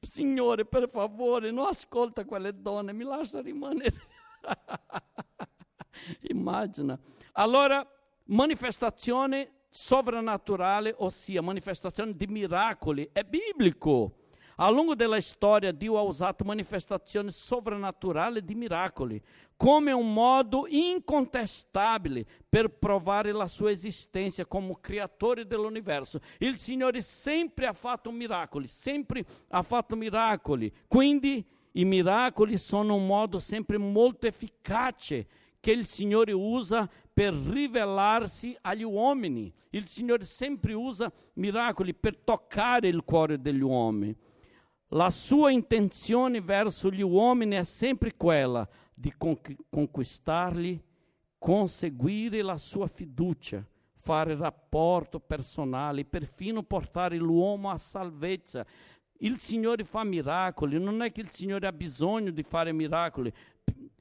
Signore, 0.02 0.66
per 0.66 0.90
favore, 0.90 1.52
non 1.52 1.68
ascolta 1.68 2.26
quelle 2.26 2.60
donne, 2.60 2.94
mi 2.94 3.04
lascia 3.04 3.42
rimanere. 3.42 4.02
Immagina. 6.30 6.98
Allora, 7.34 7.86
manifestazione 8.26 9.66
sovrannaturale, 9.70 10.94
ossia 10.98 11.42
manifestazione 11.42 12.16
di 12.16 12.28
miracoli, 12.28 13.10
è 13.12 13.24
biblico. 13.24 14.16
Ao 14.60 14.74
longo 14.74 14.96
della 14.96 15.22
storia, 15.22 15.72
Dio 15.72 16.00
ha 16.00 16.02
usato 16.02 16.44
manifestazioni 16.44 17.32
sovrannaturali 17.32 18.44
di 18.44 18.56
miracoli 18.56 19.22
come 19.58 19.92
um 19.92 20.14
modo 20.14 20.68
incontestabile 20.70 22.26
per 22.48 22.70
provare 22.70 23.32
la 23.32 23.48
sua 23.48 23.72
esistenza 23.72 24.46
come 24.46 24.78
creatore 24.80 25.48
dell'universo. 25.48 26.20
Il 26.38 26.58
Signore 26.58 27.02
sempre 27.02 27.66
ha 27.66 27.74
fatto 27.74 28.12
miracoli, 28.12 28.68
sempre 28.68 29.26
ha 29.50 29.64
fatto 29.64 29.96
miracoli. 29.96 30.72
Quindi 30.88 31.44
i 31.74 31.86
miracoli 31.86 32.58
sono 32.60 32.96
un 32.96 33.08
modo 33.08 33.40
sempre 33.40 33.80
molto 33.80 34.28
efficace 34.28 35.28
che 35.60 35.72
il 35.72 35.88
Signore 35.88 36.32
usa 36.32 36.88
per 37.12 37.34
rivelarsi 37.34 38.56
agli 38.62 38.84
uomini. 38.84 39.52
Il 39.72 39.88
Signore 39.88 40.24
sempre 40.24 40.74
usa 40.74 41.12
miracoli 41.34 41.96
per 41.96 42.16
toccare 42.16 42.88
il 42.88 43.04
cuore 43.04 43.42
degli 43.42 43.62
uomini. 43.62 44.16
La 44.92 45.10
sua 45.10 45.52
intenzione 45.52 46.42
verso 46.42 46.90
gli 46.90 47.02
uomini 47.02 47.56
è 47.56 47.64
sempre 47.64 48.16
quella 48.16 48.68
di 49.00 49.14
conquistarli, 49.70 50.84
conseguire 51.38 52.42
la 52.42 52.58
sua 52.58 52.88
fiducia, 52.88 53.64
fare 53.94 54.36
rapporto 54.36 55.20
personale, 55.20 56.04
perfino 56.04 56.64
portare 56.64 57.18
l'uomo 57.18 57.70
a 57.70 57.78
salvezza. 57.78 58.66
Il 59.20 59.38
Signore 59.38 59.84
fa 59.84 60.04
miracoli, 60.04 60.80
non 60.80 61.04
è 61.04 61.12
che 61.12 61.22
il 61.22 61.30
Signore 61.30 61.68
ha 61.68 61.72
bisogno 61.72 62.32
di 62.32 62.42
fare 62.42 62.72
miracoli, 62.72 63.32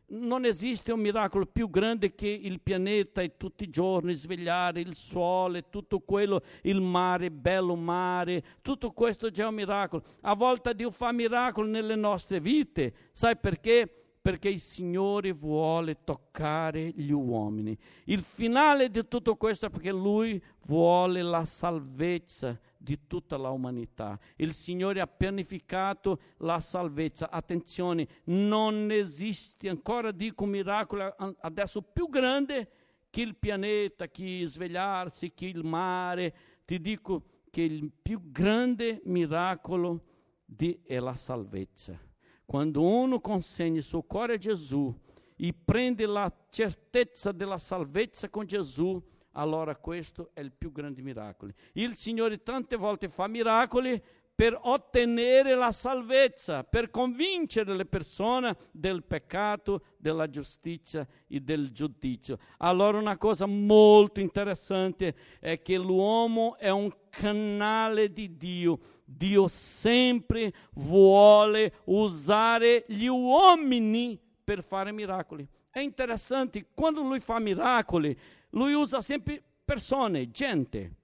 non 0.09 0.47
esiste 0.47 0.93
un 0.93 1.01
miracolo 1.01 1.45
più 1.45 1.69
grande 1.69 2.15
che 2.15 2.29
il 2.29 2.61
pianeta 2.61 3.21
e 3.21 3.37
tutti 3.37 3.65
i 3.65 3.71
giorni 3.71 4.15
svegliare 4.15 4.81
il 4.81 4.95
sole, 4.95 5.69
tutto 5.69 6.01
quello, 6.01 6.41
il 6.63 6.81
mare, 6.81 7.31
bello 7.31 7.75
mare, 7.75 8.43
tutto 8.63 8.93
questo 8.93 9.31
già 9.31 9.45
è 9.45 9.49
un 9.49 9.57
miracolo. 9.57 10.05
A 10.23 10.35
volte 10.35 10.75
Dio 10.75 10.91
fa 10.91 11.13
miracoli 11.13 11.69
nelle 11.69 11.97
nostre 11.97 12.41
vite, 12.41 12.95
sai 13.13 13.37
perché? 13.37 14.06
Perché 14.27 14.49
il 14.49 14.59
Signore 14.59 15.31
vuole 15.31 16.03
toccare 16.03 16.89
gli 16.89 17.13
uomini. 17.13 17.79
Il 18.07 18.23
finale 18.23 18.91
di 18.91 19.07
tutto 19.07 19.37
questo 19.37 19.67
è 19.67 19.71
perché 19.71 19.93
Lui 19.93 20.43
vuole 20.65 21.23
la 21.23 21.45
salvezza 21.45 22.59
di 22.77 23.07
tutta 23.07 23.37
l'umanità. 23.37 24.19
Il 24.35 24.53
Signore 24.53 25.01
ha 25.01 25.07
pianificato 25.07 26.19
la 26.39 26.59
salvezza. 26.59 27.31
Attenzione, 27.31 28.09
non 28.25 28.91
esiste 28.91 29.69
ancora, 29.69 30.11
dico, 30.11 30.43
un 30.43 30.51
miracolo 30.51 31.15
adesso 31.39 31.81
più 31.81 32.09
grande 32.09 32.69
che 33.11 33.21
il 33.21 33.37
pianeta, 33.37 34.09
che 34.09 34.43
svegliarsi, 34.45 35.35
che 35.35 35.47
il 35.47 35.63
mare. 35.63 36.35
Ti 36.65 36.81
dico 36.81 37.23
che 37.49 37.63
il 37.63 37.93
più 38.03 38.33
grande 38.33 39.03
miracolo 39.05 40.03
di, 40.45 40.81
è 40.83 40.99
la 40.99 41.15
salvezza. 41.15 42.06
Quando 42.47 42.81
uno 42.81 43.21
consegna 43.21 43.79
il 43.79 43.83
suo 43.83 44.05
a 44.09 44.37
Gesù 44.37 44.95
e 45.37 45.53
prende 45.53 46.07
la 46.07 46.33
certezza 46.49 47.33
della 47.33 47.59
salvezza 47.59 48.29
con 48.29 48.47
Gesù, 48.47 49.03
allora 49.33 49.75
questo 49.77 50.31
è 50.33 50.41
il 50.41 50.53
più 50.53 50.71
grande 50.71 51.03
miracolo. 51.03 51.53
Il 51.73 51.97
Signore 51.97 52.43
tante 52.43 52.77
volte 52.77 53.09
fa 53.09 53.27
miracoli 53.27 54.01
per 54.37 54.57
ottenere 54.65 55.55
la 55.55 55.73
salvezza, 55.73 56.63
per 56.63 56.91
convincere 56.91 57.75
le 57.75 57.87
persone 57.87 58.55
del 58.71 59.03
peccato, 59.03 59.83
della 59.97 60.29
giustizia 60.29 61.09
e 61.27 61.41
del 61.41 61.73
giudizio. 61.73 62.39
Allora 62.59 62.99
una 62.99 63.17
cosa 63.17 63.47
molto 63.47 64.21
interessante 64.21 65.17
è 65.41 65.63
che 65.63 65.79
l'uomo 65.79 66.59
è 66.59 66.69
un 66.69 66.93
canale 67.09 68.13
di 68.13 68.37
Dio. 68.37 68.79
Dio 69.07 69.49
sempre 69.49 70.53
vuole 70.75 71.77
usare 71.85 72.85
gli 72.89 73.07
uomini 73.07 74.21
per 74.45 74.63
fare 74.63 74.93
miracoli. 74.93 75.49
È 75.71 75.79
interessante, 75.81 76.67
quando 76.75 77.01
lui 77.01 77.21
fa 77.21 77.39
miracoli, 77.39 78.15
lui 78.51 78.75
usa 78.75 79.01
sempre 79.01 79.43
persone, 79.65 80.31
gente. 80.31 80.95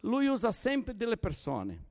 Lui 0.00 0.26
usa 0.26 0.50
sempre 0.50 0.96
delle 0.96 1.16
persone. 1.16 1.85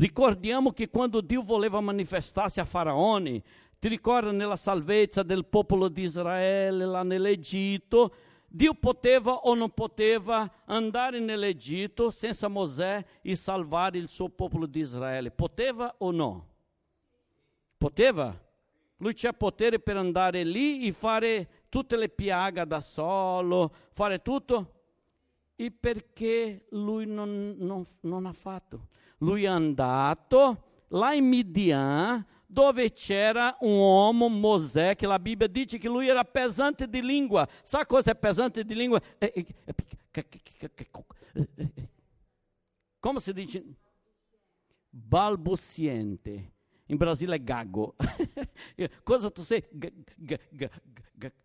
Ricordiamo 0.00 0.72
che 0.72 0.88
quando 0.88 1.20
Dio 1.20 1.42
voleva 1.42 1.78
manifestarsi 1.78 2.58
a 2.58 2.64
Faraone, 2.64 3.42
ti 3.78 3.86
ricorda 3.86 4.30
nella 4.30 4.56
salvezza 4.56 5.22
del 5.22 5.44
popolo 5.44 5.88
di 5.88 6.04
Israele 6.04 6.86
là 6.86 7.02
nell'Egitto, 7.02 8.14
Dio 8.48 8.72
poteva 8.72 9.34
o 9.34 9.54
non 9.54 9.68
poteva 9.68 10.50
andare 10.64 11.20
nell'Egitto 11.20 12.10
senza 12.10 12.48
Mosè 12.48 13.04
e 13.20 13.36
salvare 13.36 13.98
il 13.98 14.08
suo 14.08 14.30
popolo 14.30 14.64
di 14.64 14.80
Israele? 14.80 15.30
Poteva 15.30 15.94
o 15.98 16.10
no? 16.10 16.48
Poteva? 17.76 18.34
Lui 18.96 19.12
c'ha 19.12 19.34
potere 19.34 19.80
per 19.80 19.98
andare 19.98 20.44
lì 20.44 20.86
e 20.86 20.92
fare 20.92 21.66
tutte 21.68 21.98
le 21.98 22.08
piaghe 22.08 22.66
da 22.66 22.80
solo, 22.80 23.70
fare 23.90 24.22
tutto? 24.22 24.72
E 25.56 25.70
perché 25.70 26.64
lui 26.70 27.04
non, 27.04 27.54
non, 27.58 27.84
non 28.00 28.24
ha 28.24 28.32
fatto? 28.32 28.88
Lui 29.22 29.44
è 29.44 29.48
andato 29.48 30.84
là 30.88 31.12
in 31.12 31.26
Midian, 31.26 32.24
dove 32.46 32.92
c'era 32.92 33.56
un 33.60 33.78
uomo, 33.78 34.28
Mosè, 34.28 34.96
che 34.96 35.06
la 35.06 35.18
Bibbia 35.18 35.46
dice 35.46 35.78
che 35.78 35.88
lui 35.88 36.08
era 36.08 36.24
pesante 36.24 36.88
di 36.88 37.02
língua. 37.02 37.46
Sabe 37.62 37.86
cosa 37.86 38.10
é 38.10 38.14
pesante 38.14 38.64
di 38.64 38.74
língua? 38.74 39.00
Come 42.98 43.20
si 43.20 43.32
dice? 43.32 43.64
Balbuziente. 44.90 46.52
In 46.86 46.96
Brasile 46.96 47.36
è 47.36 47.42
gago. 47.42 47.94
cosa 49.04 49.30
tu 49.30 49.42
sei? 49.42 49.62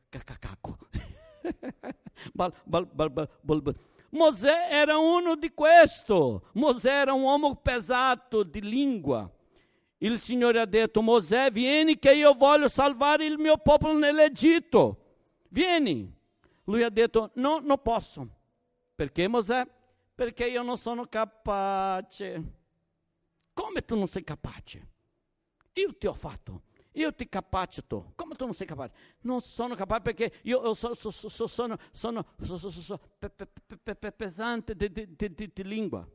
Cacaco. 0.09 0.77
Bal, 2.33 2.51
bal, 2.65 2.85
bal, 2.87 3.09
bal, 3.11 3.61
bal. 3.61 3.75
Mosè 4.15 4.69
era 4.71 4.97
uno 4.97 5.35
di 5.35 5.53
questo. 5.53 6.49
Mosè 6.53 7.01
era 7.01 7.13
un 7.13 7.21
uomo 7.21 7.55
pesato 7.55 8.43
di 8.43 8.61
lingua. 8.61 9.29
Il 9.97 10.19
Signore 10.19 10.59
ha 10.59 10.65
detto, 10.65 11.01
Mosè, 11.01 11.51
vieni 11.51 11.99
che 11.99 12.13
io 12.13 12.33
voglio 12.33 12.67
salvare 12.67 13.25
il 13.25 13.37
mio 13.37 13.57
popolo 13.57 13.97
nell'Egitto. 13.97 15.03
Vieni. 15.49 16.13
Lui 16.65 16.81
ha 16.81 16.89
detto, 16.89 17.31
no, 17.35 17.59
non 17.59 17.81
posso. 17.81 18.27
Perché 18.95 19.27
Mosè? 19.27 19.67
Perché 20.15 20.47
io 20.47 20.63
non 20.63 20.77
sono 20.77 21.05
capace. 21.07 22.43
Come 23.53 23.83
tu 23.83 23.95
non 23.97 24.07
sei 24.07 24.23
capace? 24.23 24.87
Io 25.73 25.95
ti 25.97 26.07
ho 26.07 26.13
fatto. 26.13 26.61
Io 26.95 27.13
ti 27.13 27.27
capacito. 27.27 28.13
Come 28.15 28.35
tu 28.35 28.45
non 28.45 28.53
sei 28.53 28.67
capace? 28.67 28.93
Non 29.21 29.41
sono 29.41 29.75
capace 29.75 30.01
perché 30.01 30.33
io, 30.43 30.61
io 30.63 30.73
so, 30.73 30.93
so, 30.93 31.11
so, 31.11 31.47
sono, 31.47 31.77
sono 31.91 32.25
pe, 33.19 33.29
pe, 33.29 33.95
pe, 33.95 34.11
pesante 34.11 34.75
di, 34.75 34.91
di, 34.91 35.15
di, 35.15 35.51
di 35.53 35.63
lingua. 35.63 36.07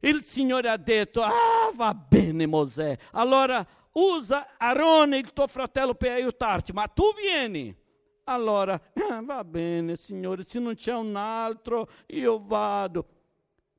Il 0.00 0.22
Signore 0.22 0.68
ha 0.68 0.76
detto, 0.76 1.22
ah 1.22 1.70
va 1.74 1.92
bene 1.92 2.46
Mosè, 2.46 2.96
allora 3.12 3.66
usa 3.92 4.56
Arone 4.56 5.18
il 5.18 5.32
tuo 5.32 5.46
fratello 5.46 5.94
per 5.94 6.12
aiutarti, 6.12 6.72
ma 6.72 6.86
tu 6.86 7.12
vieni. 7.14 7.76
Allora, 8.24 8.80
eh, 8.92 9.22
va 9.24 9.42
bene 9.44 9.96
Signore, 9.96 10.44
se 10.44 10.60
non 10.60 10.74
c'è 10.74 10.94
un 10.94 11.16
altro 11.16 11.90
io 12.06 12.40
vado. 12.42 13.08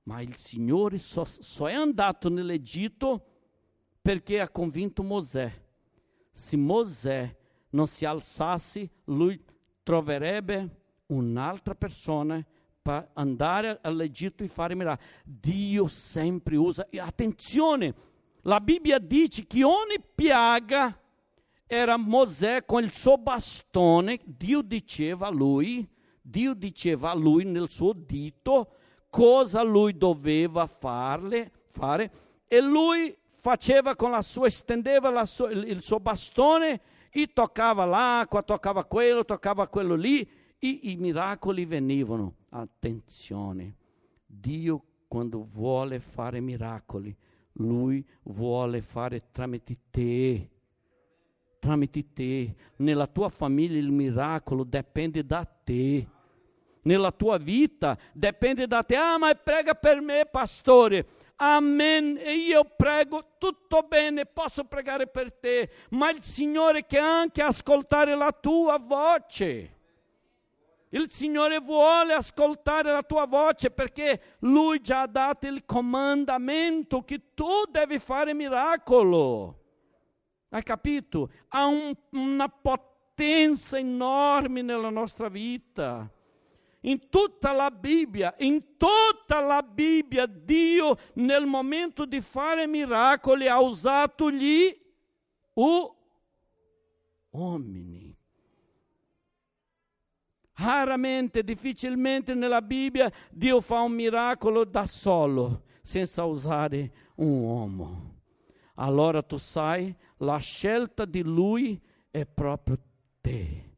Ma 0.04 0.20
il 0.20 0.36
Signore 0.36 0.98
só, 0.98 1.24
só 1.24 1.68
è 1.68 1.74
andato 1.74 2.30
nell'Egitto 2.30 3.31
perché 4.01 4.39
ha 4.39 4.50
convinto 4.50 5.03
Mosè. 5.03 5.51
Se 6.32 6.58
Mosè 6.58 7.36
non 7.71 7.88
si 7.88 8.06
alzasse, 8.06 8.89
lui 9.06 9.41
troverebbe 9.84 10.80
un'altra 11.08 11.76
persona 11.76 12.43
per 12.82 13.10
andare 13.13 13.80
all'Egitto 13.82 14.43
e 14.43 14.47
fare 14.47 14.76
miracoli. 14.76 15.08
Dio 15.23 15.88
sempre 15.88 16.56
usa. 16.56 16.88
E 16.89 16.99
attenzione, 16.99 17.93
la 18.41 18.60
Bibbia 18.60 18.97
dice 18.97 19.45
che 19.45 19.63
ogni 19.63 19.97
piaga 20.15 20.97
era 21.67 21.95
Mosè 21.97 22.65
con 22.65 22.84
il 22.84 22.91
suo 22.91 23.17
bastone, 23.17 24.19
Dio 24.26 24.62
diceva 24.62 25.28
a 25.28 25.32
lui, 25.32 25.88
Dio 26.21 26.54
diceva 26.54 27.12
a 27.12 27.15
lui 27.15 27.45
nel 27.45 27.69
suo 27.69 27.93
dito 27.93 28.76
cosa 29.10 29.62
lui 29.62 29.95
doveva 29.97 30.65
farle, 30.65 31.52
fare 31.67 32.12
e 32.47 32.60
lui 32.60 33.15
faceva 33.41 33.95
con 33.95 34.12
la 34.12 34.21
sua, 34.21 34.51
stendeva 34.51 35.10
la 35.10 35.25
sua, 35.25 35.49
il, 35.49 35.82
suo 35.82 35.99
bastone 35.99 36.80
e 37.10 37.34
toccava 37.34 37.86
l'acqua, 37.86 38.43
toccava 38.43 38.86
quello, 38.86 39.25
toccava 39.25 39.67
quello 39.67 39.95
lì 39.95 40.21
e 40.60 40.80
i 40.84 40.95
miracoli 40.95 41.65
venivano. 41.65 42.36
Attenzione, 42.49 43.75
Dio 44.27 44.84
quando 45.08 45.47
vuole 45.51 45.99
fare 45.99 46.39
miracoli, 46.39 47.17
Lui 47.54 48.06
vuole 48.25 48.80
fare 48.82 49.32
tramite 49.32 49.75
te. 49.89 50.49
Tramite 51.58 52.13
te. 52.13 52.56
Nella 52.77 53.08
tua 53.08 53.30
famiglia 53.30 53.80
il 53.80 53.91
miracolo 53.91 54.63
dipende 54.63 55.25
da 55.25 55.43
te. 55.45 56.08
Nella 56.84 57.12
tua 57.12 57.38
vita 57.38 57.97
dipende 58.13 58.67
da 58.67 58.84
te. 58.84 58.95
Ah, 58.95 59.17
ma 59.17 59.34
prega 59.34 59.73
per 59.73 59.99
me, 59.99 60.27
pastore. 60.30 61.08
Amen. 61.43 62.17
E 62.21 62.34
io 62.36 62.63
prego 62.63 63.34
tutto 63.39 63.82
bene, 63.82 64.27
posso 64.27 64.63
pregare 64.65 65.08
per 65.08 65.34
te, 65.34 65.71
ma 65.89 66.12
il 66.12 66.21
Signore 66.21 66.86
che 66.86 66.99
anche 66.99 67.41
ascoltare 67.41 68.15
la 68.15 68.32
tua 68.32 68.77
voce. 68.77 69.80
Il 70.89 71.10
Signore 71.10 71.60
vuole 71.60 72.13
ascoltare 72.13 72.91
la 72.91 73.01
tua 73.01 73.25
voce 73.25 73.71
perché 73.71 74.36
Lui 74.39 74.82
già 74.82 75.01
ha 75.01 75.08
dato 75.08 75.47
il 75.47 75.65
comandamento 75.65 77.01
che 77.04 77.34
tu 77.34 77.63
devi 77.71 77.97
fare 77.97 78.36
miracolo. 78.36 79.58
Hai 80.49 80.62
capito? 80.62 81.32
Ha 81.47 81.65
un, 81.65 81.91
una 82.12 82.49
potenza 82.49 83.80
enorme 83.80 84.62
nella 84.62 84.89
nostra 84.89 85.27
vita 85.27 86.08
in 86.82 87.10
tutta 87.10 87.52
la 87.52 87.70
Bibbia, 87.70 88.34
in 88.39 88.78
tutta 88.78 89.39
la 89.39 89.62
Bibbia, 89.62 90.26
Dio 90.26 90.98
nel 91.15 91.46
momento 91.46 92.06
di 92.06 92.22
fare 92.22 92.67
miracoli 92.67 93.48
ha 93.48 93.62
usato 93.62 94.32
gli 94.32 94.76
uomini. 97.32 98.17
Raramente, 100.54 101.44
difficilmente 101.44 102.34
nella 102.34 102.62
Bibbia 102.62 103.12
Dio 103.32 103.62
fa 103.62 103.82
un 103.82 103.94
miracolo 103.94 104.63
da 104.63 104.86
solo, 104.86 105.63
senza 105.82 106.24
usare 106.24 106.91
un 107.15 107.44
uomo. 107.44 108.20
Allora 108.76 109.22
tu 109.22 109.38
sai, 109.38 109.96
la 110.17 110.38
scelta 110.38 111.06
di 111.06 111.22
Lui 111.22 111.80
è 112.10 112.26
proprio 112.26 112.80
te. 113.22 113.70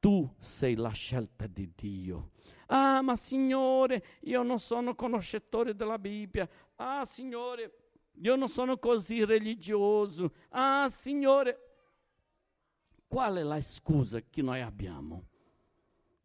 Tu 0.00 0.28
sei 0.38 0.74
la 0.74 0.90
scelta 0.90 1.46
di 1.46 1.70
Dio. 1.74 2.30
Ah, 2.66 3.00
ma 3.02 3.16
Signore, 3.16 4.04
io 4.20 4.42
non 4.42 4.58
sono 4.58 4.94
conoscitore 4.94 5.74
della 5.74 5.98
Bibbia. 5.98 6.48
Ah, 6.76 7.04
Signore, 7.04 7.72
io 8.20 8.36
non 8.36 8.48
sono 8.48 8.78
così 8.78 9.24
religioso. 9.24 10.32
Ah, 10.50 10.88
Signore, 10.90 11.68
qual 13.06 13.36
è 13.36 13.42
la 13.42 13.60
scusa 13.62 14.20
che 14.20 14.42
noi 14.42 14.60
abbiamo? 14.60 15.24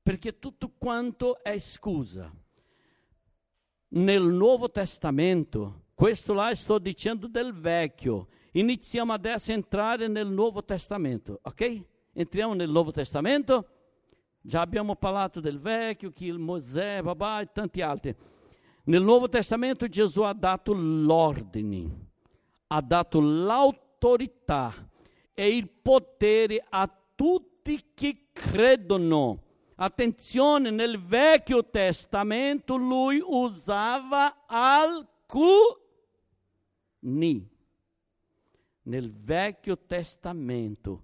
Perché 0.01 0.37
tutto 0.39 0.71
quanto 0.77 1.41
è 1.41 1.57
scusa. 1.59 2.31
Nel 3.89 4.23
Nuovo 4.23 4.69
Testamento, 4.69 5.85
questo 5.93 6.33
là 6.33 6.53
sto 6.55 6.79
dicendo 6.79 7.27
del 7.27 7.53
vecchio, 7.53 8.27
iniziamo 8.53 9.13
adesso 9.13 9.51
a 9.51 9.53
entrare 9.53 10.07
nel 10.07 10.27
Nuovo 10.27 10.63
Testamento, 10.63 11.39
ok? 11.41 11.81
Entriamo 12.13 12.53
nel 12.53 12.69
Nuovo 12.69 12.91
Testamento 12.91 13.67
Già 14.45 14.59
abbiamo 14.59 14.97
parlato 14.97 15.39
del 15.39 15.57
vecchio, 15.57 16.11
che 16.11 16.25
il 16.25 16.37
Mosè, 16.37 17.01
babà 17.01 17.39
e 17.39 17.49
tanti 17.53 17.79
altri. 17.79 18.13
Nel 18.83 19.01
Nuovo 19.01 19.29
Testamento 19.29 19.87
Gesù 19.87 20.23
ha 20.23 20.33
dato 20.33 20.73
l'ordine, 20.73 22.07
ha 22.67 22.81
dato 22.81 23.21
l'autorità 23.21 24.73
e 25.33 25.55
il 25.55 25.69
potere 25.69 26.61
a 26.67 26.93
tutti 27.15 27.91
che 27.93 28.27
credono. 28.33 29.43
Attenzione, 29.75 30.71
nel 30.71 31.01
Vecchio 31.01 31.69
Testamento 31.69 32.75
lui 32.75 33.23
usava 33.25 34.43
alcuni 34.45 35.81
ni. 36.99 37.49
Nel 38.81 39.13
Vecchio 39.13 39.77
Testamento, 39.85 41.03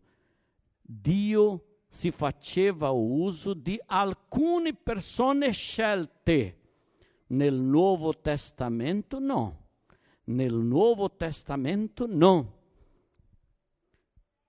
Dio 0.82 1.69
si 1.90 2.12
faceva 2.12 2.92
uso 2.92 3.54
di 3.54 3.80
alcune 3.88 4.76
persone 4.76 5.52
scelte. 5.52 6.58
Nel 7.28 7.56
Nuovo 7.56 8.18
Testamento 8.20 9.20
no. 9.20 9.68
Nel 10.26 10.54
Nuovo 10.54 11.12
Testamento 11.16 12.06
no. 12.08 12.58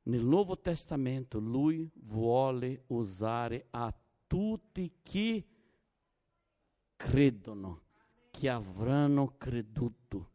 Nel 0.03 0.24
Nuovo 0.24 0.59
Testamento 0.59 1.38
lui 1.38 1.90
vuole 1.94 2.85
usare 2.88 3.66
a 3.70 3.94
tutti 4.26 4.92
che 5.03 5.46
credono, 6.96 7.83
che 8.31 8.48
avranno 8.48 9.37
creduto. 9.37 10.31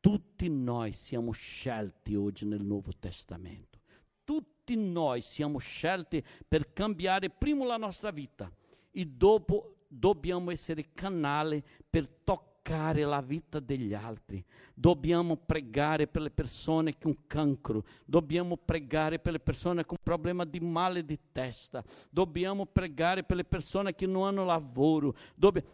Tutti 0.00 0.48
noi 0.48 0.92
siamo 0.92 1.32
scelti 1.32 2.14
oggi 2.14 2.46
nel 2.46 2.62
Nuovo 2.62 2.92
Testamento. 2.98 3.80
Tutti 4.24 4.57
noi 4.76 5.22
siamo 5.22 5.58
scelti 5.58 6.24
per 6.46 6.72
cambiare 6.72 7.30
prima 7.30 7.64
la 7.64 7.76
nostra 7.76 8.10
vita 8.10 8.50
e 8.90 9.06
dopo 9.06 9.78
dobbiamo 9.88 10.50
essere 10.50 10.92
canale 10.92 11.62
per 11.88 12.08
toccare 12.24 13.04
la 13.04 13.22
vita 13.22 13.60
degli 13.60 13.94
altri. 13.94 14.44
Dobbiamo 14.74 15.36
pregare 15.36 16.06
per 16.06 16.22
le 16.22 16.30
persone 16.30 16.98
con 16.98 17.26
cancro, 17.26 17.84
dobbiamo 18.04 18.56
pregare 18.56 19.18
per 19.18 19.32
le 19.32 19.40
persone 19.40 19.86
con 19.86 19.96
problema 20.02 20.44
di 20.44 20.60
male 20.60 21.04
di 21.04 21.18
testa, 21.32 21.82
dobbiamo 22.10 22.66
pregare 22.66 23.24
per 23.24 23.36
le 23.36 23.44
persone 23.44 23.94
che 23.94 24.06
non 24.06 24.26
hanno 24.26 24.44
lavoro. 24.44 25.16
Dobbi- 25.34 25.64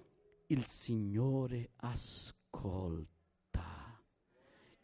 Il 0.47 0.65
Signore 0.65 1.71
ascolta. 1.77 3.13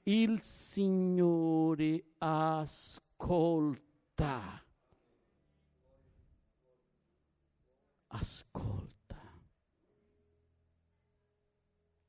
Il 0.05 0.41
Signore 0.43 2.05
ascolta. 2.19 3.90
Ascolta. 8.09 9.17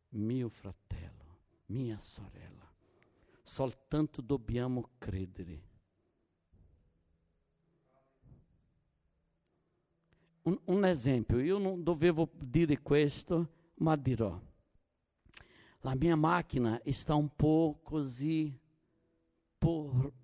Mio 0.10 0.50
fratello, 0.50 1.40
mia 1.68 1.98
sorella, 2.00 2.70
soltanto 3.42 4.22
dobbiamo 4.22 4.90
credere. 4.98 5.70
Un, 10.42 10.60
un 10.66 10.86
esempio, 10.86 11.40
io 11.40 11.58
non 11.60 11.82
dovevo 11.82 12.30
dire 12.34 12.82
questo, 12.82 13.70
ma 13.76 13.96
dirò. 13.96 14.38
La 15.82 15.96
mia 15.96 16.16
macchina 16.16 16.82
sta 16.90 17.16
un 17.16 17.34
po' 17.34 17.80
così 17.82 18.60
por... 19.58 20.20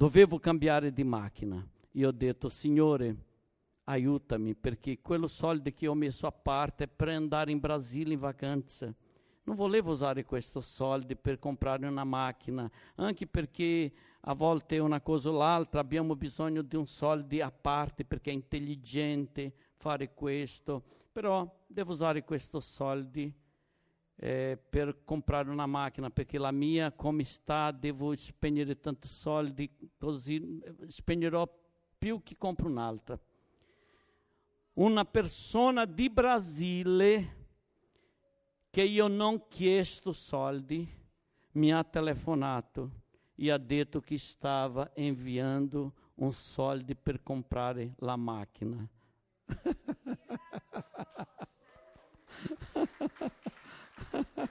Dovevo 0.00 0.38
cambiare 0.38 0.94
di 0.94 1.04
macchina. 1.04 1.62
Io 1.90 2.08
ho 2.08 2.10
detto, 2.10 2.48
Signore, 2.48 3.14
aiutami, 3.84 4.54
perché 4.54 5.02
quello 5.02 5.26
soldi 5.26 5.74
che 5.74 5.86
ho 5.88 5.94
messo 5.94 6.26
a 6.26 6.32
parte 6.32 6.88
per 6.88 7.08
andare 7.08 7.50
in 7.50 7.60
Brasile 7.60 8.14
in 8.14 8.18
vacanza. 8.18 8.94
Non 9.42 9.56
volevo 9.56 9.90
usare 9.90 10.24
questi 10.24 10.62
soldi 10.62 11.16
per 11.16 11.38
comprare 11.38 11.86
una 11.86 12.04
macchina, 12.04 12.66
anche 12.94 13.26
perché 13.26 13.92
a 14.20 14.32
volte 14.32 14.78
una 14.78 15.02
cosa 15.02 15.28
o 15.28 15.36
l'altra 15.36 15.80
abbiamo 15.80 16.16
bisogno 16.16 16.62
di 16.62 16.76
un 16.76 16.86
soldi 16.86 17.42
a 17.42 17.50
parte 17.50 18.06
perché 18.06 18.30
è 18.30 18.32
intelligente 18.32 19.52
fare 19.74 20.14
questo, 20.14 20.82
però 21.12 21.46
devo 21.66 21.92
usare 21.92 22.24
questi 22.24 22.58
soldi 22.62 23.30
eh, 24.22 24.58
per 24.68 25.02
comprare 25.04 25.48
una 25.48 25.64
macchina 25.64 26.10
perché 26.10 26.36
la 26.36 26.50
mia 26.50 26.92
come 26.92 27.24
sta 27.24 27.70
devo 27.70 28.14
spendere 28.14 28.78
tanti 28.78 29.08
soldi 29.08 29.70
così 29.96 30.60
spenderò 30.88 31.48
più 31.96 32.22
che 32.22 32.36
compro 32.36 32.68
un'altra 32.68 33.18
una 34.74 35.06
persona 35.06 35.86
di 35.86 36.10
Brasile 36.10 37.36
che 38.68 38.82
io 38.82 39.08
non 39.08 39.48
chiesto 39.48 40.12
soldi 40.12 40.86
mi 41.52 41.72
ha 41.72 41.82
telefonato 41.82 42.90
e 43.34 43.50
ha 43.50 43.56
detto 43.56 44.00
che 44.00 44.18
stava 44.18 44.90
inviando 44.96 45.94
un 46.16 46.30
soldi 46.32 46.94
per 46.94 47.22
comprare 47.22 47.94
la 47.98 48.16
macchina. 48.16 48.86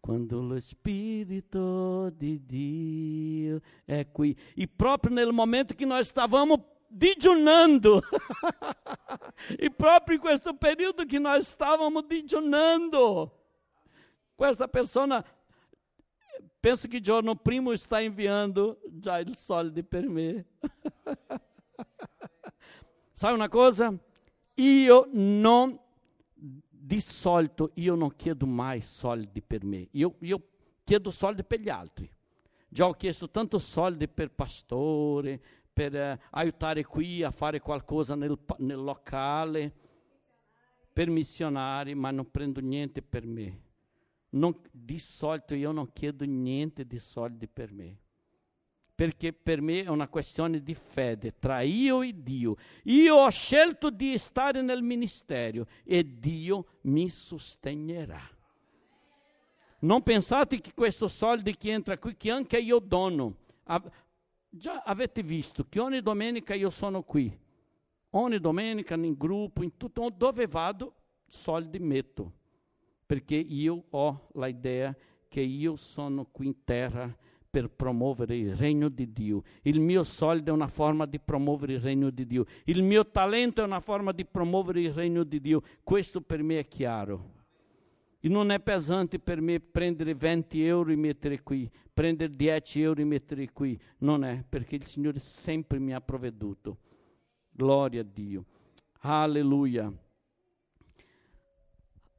quando 0.02 0.42
lo 0.42 0.60
Spirito 0.60 2.12
di 2.12 2.46
Dio 2.46 3.62
è 3.86 4.12
qui. 4.12 4.38
E 4.54 4.68
proprio 4.68 5.16
nel 5.16 5.32
momento 5.32 5.74
che 5.74 5.86
nós 5.86 6.08
stavamo 6.10 6.74
digiunando, 6.88 8.04
e 9.58 9.72
proprio 9.72 10.18
in 10.18 10.22
questo 10.22 10.54
periodo 10.54 11.06
che 11.06 11.18
nós 11.18 11.48
stavamo 11.48 12.02
digiunando, 12.02 13.32
questa 14.36 14.68
persona, 14.68 15.26
penso 16.66 16.88
che 16.88 17.00
giorno 17.00 17.36
primo 17.36 17.76
sta 17.76 18.00
inviando 18.00 18.80
già 18.90 19.20
il 19.20 19.38
soldi 19.38 19.84
per 19.84 20.10
me. 20.10 20.46
Sai 23.12 23.36
una 23.36 23.48
cosa? 23.48 23.96
Io 24.56 25.08
non, 25.12 25.80
di 26.34 27.00
solito, 27.00 27.70
io 27.76 27.94
non 27.94 28.16
chiedo 28.16 28.48
mai 28.48 28.82
soldi 28.82 29.44
per 29.44 29.64
me, 29.64 29.90
io, 29.92 30.16
io 30.22 30.42
chiedo 30.84 31.12
soldi 31.12 31.44
per 31.44 31.60
gli 31.60 31.70
altri. 31.70 32.12
Già 32.68 32.88
ho 32.88 32.94
chiesto 32.94 33.30
tanto 33.30 33.60
soldi 33.60 34.08
per 34.08 34.32
pastore, 34.32 35.40
per 35.72 35.96
eh, 35.96 36.20
aiutare 36.32 36.84
qui 36.84 37.22
a 37.22 37.30
fare 37.30 37.60
qualcosa 37.60 38.16
nel, 38.16 38.40
nel 38.58 38.82
locale, 38.82 39.72
per 40.92 41.12
missionari, 41.12 41.94
ma 41.94 42.10
non 42.10 42.32
prendo 42.32 42.60
niente 42.60 43.04
per 43.04 43.24
me. 43.24 43.62
Non, 44.36 44.60
di 44.72 45.00
solito 45.00 45.56
io 45.56 45.72
non 45.72 45.92
chiedo 45.92 46.26
niente 46.26 46.86
di 46.86 47.00
soldi 47.00 47.48
per 47.48 47.72
me 47.72 48.00
perché 48.96 49.34
per 49.34 49.62
me 49.62 49.84
è 49.84 49.90
una 49.90 50.08
questione 50.08 50.64
di 50.64 50.74
fede 50.74 51.38
tra 51.38 51.60
io 51.60 52.02
e 52.02 52.14
Dio. 52.24 52.56
Io 52.84 53.16
ho 53.16 53.30
scelto 53.30 53.90
di 53.90 54.18
stare 54.18 54.62
nel 54.62 54.82
ministero 54.82 55.68
e 55.84 56.18
Dio 56.18 56.78
mi 56.84 57.10
sostenerà. 57.10 58.22
Non 59.80 60.02
pensate 60.02 60.62
che 60.62 60.74
questo 60.74 61.10
soldi 61.10 61.58
che 61.58 61.72
entra 61.72 61.98
qui, 61.98 62.16
che 62.16 62.32
anche 62.32 62.58
io 62.58 62.80
dono. 62.80 63.36
già 64.50 64.82
avete 64.86 65.22
visto 65.22 65.66
che 65.68 65.82
ogni 65.82 66.02
domenica 66.02 66.56
io 66.56 66.70
sono 66.70 67.04
qui. 67.04 67.38
Ogni 68.12 68.40
domenica 68.40 68.96
in 68.96 69.16
gruppo, 69.18 69.62
in 69.62 69.76
tutto, 69.76 70.10
dove 70.10 70.48
vado, 70.48 70.94
soldi 71.28 71.80
metto. 71.80 72.32
Perché 73.06 73.36
io 73.36 73.86
ho 73.90 74.30
l'idea 74.34 74.96
che 75.28 75.42
io 75.42 75.76
sono 75.76 76.28
qui 76.32 76.48
in 76.48 76.64
terra 76.64 77.16
per 77.56 77.70
promuovere 77.70 78.36
il 78.36 78.54
regno 78.54 78.90
di 78.90 79.14
Dio. 79.14 79.44
Il 79.62 79.80
mio 79.80 80.04
soldo 80.04 80.50
è 80.52 80.54
una 80.54 80.68
forma 80.68 81.06
di 81.06 81.20
promuovere 81.20 81.74
il 81.74 81.80
regno 81.80 82.10
di 82.10 82.26
Dio. 82.26 82.46
Il 82.66 82.84
mio 82.84 83.10
talento 83.10 83.62
è 83.62 83.64
una 83.64 83.80
forma 83.80 84.12
di 84.12 84.26
promuovere 84.26 84.82
il 84.82 84.92
regno 84.92 85.24
di 85.24 85.40
Dio. 85.40 85.62
Questo 85.82 86.20
per 86.20 86.44
me 86.44 86.60
è 86.60 86.68
chiaro. 86.68 87.32
E 88.20 88.28
non 88.28 88.52
è 88.52 88.60
pesante 88.60 89.20
per 89.20 89.40
me 89.40 89.62
prendere 89.62 90.16
20 90.16 90.66
euro 90.66 90.92
e 90.92 90.98
mettere 90.98 91.44
qui, 91.44 91.72
prendere 91.94 92.36
10 92.36 92.82
euro 92.82 93.00
e 93.00 93.06
mettere 93.06 93.50
qui. 93.54 93.80
Non 94.00 94.26
è, 94.26 94.44
perché 94.48 94.76
il 94.76 94.86
Signore 94.86 95.20
sempre 95.20 95.80
mi 95.80 95.94
ha 95.94 96.02
provveduto. 96.02 96.80
Gloria 97.52 98.02
a 98.02 98.06
Dio. 98.06 98.46
Alleluia. 99.00 99.94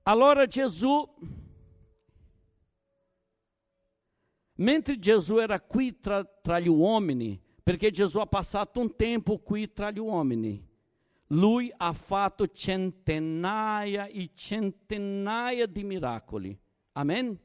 Allora 0.09 0.47
Gesù 0.47 1.09
Mentre 4.59 4.99
Gesù 4.99 5.37
era 5.37 5.61
qui 5.61 6.01
tra, 6.01 6.25
tra 6.25 6.59
gli 6.59 6.69
uomini, 6.69 7.39
perché 7.63 7.91
Gesù 7.91 8.19
ha 8.21 8.27
passato 8.27 8.81
un 8.81 8.97
tempo 8.97 9.39
qui 9.39 9.71
tra 9.73 9.91
gli 9.91 9.99
uomini, 9.99 10.67
lui 11.29 11.71
ha 11.77 11.93
fatto 11.93 12.47
centinaia 12.47 14.07
e 14.07 14.31
centinaia 14.35 15.67
di 15.67 15.85
miracoli. 15.85 16.59
Amen? 16.93 17.39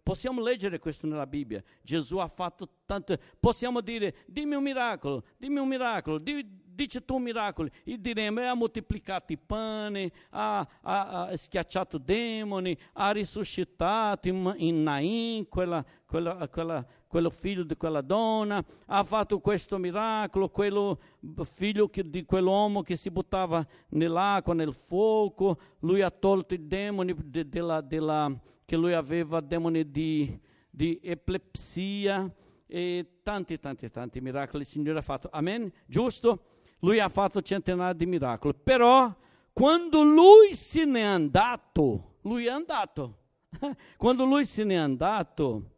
Possiamo 0.00 0.40
leggere 0.40 0.78
questo 0.78 1.06
nella 1.06 1.26
Bibbia. 1.26 1.62
Gesù 1.82 2.18
ha 2.18 2.28
fatto 2.28 2.68
tante. 2.86 3.18
Possiamo 3.40 3.80
dire: 3.80 4.18
dimmi 4.26 4.54
un 4.54 4.62
miracolo, 4.62 5.24
dimmi 5.38 5.58
un 5.58 5.68
miracolo, 5.68 6.18
dimmi, 6.18 6.46
dice 6.78 7.04
tu 7.04 7.16
miracoli, 7.16 7.68
e 7.82 8.00
diremo, 8.00 8.40
ha 8.40 8.54
moltiplicato 8.54 9.32
i 9.32 9.36
pani, 9.36 10.10
ha, 10.30 10.60
ha, 10.82 11.26
ha 11.26 11.36
schiacciato 11.36 11.98
demoni, 11.98 12.78
ha 12.92 13.10
risuscitato 13.10 14.28
in, 14.28 14.54
in 14.58 14.84
Nain, 14.84 15.48
quella, 15.48 15.84
quella, 16.06 16.46
quella, 16.46 16.86
quello 17.08 17.30
figlio 17.30 17.64
di 17.64 17.76
quella 17.76 18.00
donna, 18.00 18.64
ha 18.86 19.02
fatto 19.02 19.40
questo 19.40 19.76
miracolo, 19.78 20.50
quello 20.50 21.00
figlio 21.42 21.88
che, 21.88 22.08
di 22.08 22.24
quell'uomo 22.24 22.82
che 22.82 22.94
si 22.94 23.10
buttava 23.10 23.66
nell'acqua, 23.88 24.54
nel 24.54 24.72
fuoco, 24.72 25.58
lui 25.80 26.00
ha 26.02 26.10
tolto 26.10 26.54
i 26.54 26.64
demoni 26.64 27.12
de, 27.24 27.48
della, 27.48 27.80
della, 27.80 28.32
che 28.64 28.76
lui 28.76 28.92
aveva, 28.92 29.40
demoni 29.40 29.90
di, 29.90 30.38
di 30.70 31.00
epilepsia, 31.02 32.32
e 32.70 33.20
tanti, 33.22 33.58
tanti, 33.58 33.90
tanti 33.90 34.20
miracoli 34.20 34.62
il 34.62 34.68
Signore 34.68 34.98
ha 34.98 35.02
fatto. 35.02 35.30
Amen? 35.32 35.72
Giusto? 35.86 36.57
Lui 36.80 37.00
ha 37.00 37.08
fatto 37.08 37.42
centinaia 37.42 37.92
di 37.92 38.06
miracoli. 38.06 38.54
Però, 38.62 39.14
quando 39.52 40.02
lui 40.02 40.54
se 40.54 40.84
n'è 40.84 41.02
andato, 41.02 42.16
lui 42.22 42.46
è 42.46 42.50
andato. 42.50 43.16
Quando 43.96 44.24
lui 44.24 44.44
se 44.44 44.62
n'è 44.62 44.74
andato 44.74 45.76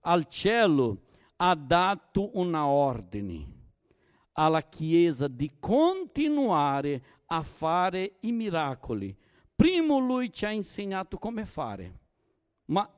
al 0.00 0.26
cielo, 0.26 1.02
ha 1.36 1.54
dato 1.54 2.30
una 2.38 2.66
ordine 2.66 3.58
alla 4.32 4.62
Chiesa 4.62 5.28
di 5.28 5.56
continuare 5.58 7.02
a 7.26 7.42
fare 7.42 8.16
i 8.20 8.32
miracoli. 8.32 9.14
Primo 9.54 9.98
lui 9.98 10.32
ci 10.32 10.46
ha 10.46 10.50
insegnato 10.50 11.18
come 11.18 11.44
fare, 11.44 12.00
ma 12.66 12.90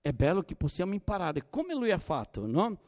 è 0.00 0.12
bello 0.12 0.42
che 0.42 0.54
possiamo 0.54 0.94
imparare 0.94 1.48
come 1.48 1.74
lui 1.74 1.90
ha 1.90 1.98
fatto, 1.98 2.46
no? 2.46 2.78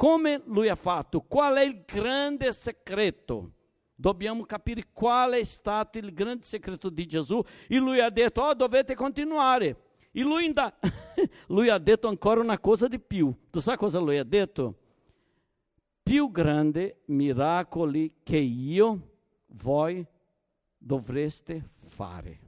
Come 0.00 0.40
lui 0.46 0.70
ha 0.70 0.76
fatto, 0.76 1.20
qual 1.20 1.56
è 1.56 1.62
il 1.62 1.82
grande 1.84 2.54
segreto? 2.54 3.52
Dobbiamo 3.94 4.44
capire 4.44 4.86
qual 4.94 5.32
è 5.32 5.44
stato 5.44 5.98
il 5.98 6.14
grande 6.14 6.46
segreto 6.46 6.88
di 6.88 7.04
Gesù. 7.04 7.42
E 7.68 7.76
lui 7.76 8.00
ha 8.00 8.08
detto, 8.08 8.40
oh, 8.40 8.54
dovete 8.54 8.94
continuare. 8.94 9.76
E 10.10 10.22
lui, 10.22 10.44
ainda, 10.44 10.74
lui 11.48 11.68
ha 11.68 11.76
detto 11.76 12.08
ancora 12.08 12.40
una 12.40 12.58
cosa 12.58 12.88
di 12.88 12.98
più. 12.98 13.30
Tu 13.50 13.60
sai 13.60 13.76
cosa 13.76 13.98
lui 13.98 14.16
ha 14.16 14.24
detto? 14.24 14.78
Più 16.02 16.30
grande 16.30 17.02
miracoli 17.08 18.20
che 18.22 18.38
io, 18.38 19.16
voi 19.48 20.02
dovreste 20.78 21.72
fare. 21.76 22.40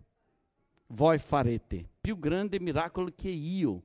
Voi 0.87 1.19
farete. 1.19 1.87
Più 2.01 2.19
grande 2.19 2.59
miracolo 2.61 3.12
che 3.15 3.29
io 3.29 3.83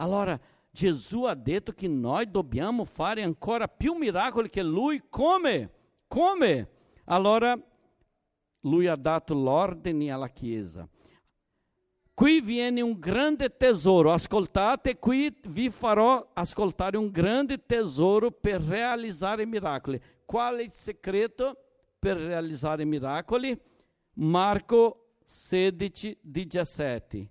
allora 0.00 0.38
Gesù 0.70 1.24
ha 1.24 1.34
detto 1.34 1.72
che 1.72 1.88
noi 1.88 2.30
dobbiamo 2.30 2.84
fare 2.84 3.22
ancora 3.22 3.66
più 3.66 3.94
miracoli 3.94 4.48
che 4.48 4.62
lui. 4.62 5.02
Come? 5.08 5.70
Come? 6.06 6.68
Allora 7.06 7.58
lui 8.60 8.86
ha 8.86 8.94
dato 8.94 9.34
l'ordine 9.34 10.12
alla 10.12 10.28
Chiesa. 10.28 10.88
Qui 12.14 12.40
viene 12.40 12.82
un 12.82 12.98
grande 12.98 13.56
tesoro, 13.56 14.12
ascoltate, 14.12 14.98
qui 14.98 15.34
vi 15.46 15.70
farò 15.70 16.30
ascoltare 16.34 16.98
un 16.98 17.10
grande 17.10 17.64
tesoro 17.64 18.30
per 18.30 18.60
realizzare 18.60 19.46
miracoli. 19.46 20.00
Qual 20.26 20.58
è 20.58 20.62
il 20.62 20.72
segreto 20.72 21.56
per 21.98 22.18
realizzare 22.18 22.84
miracoli? 22.84 23.58
Marco 24.14 25.14
16, 25.24 26.18
17 26.20 27.30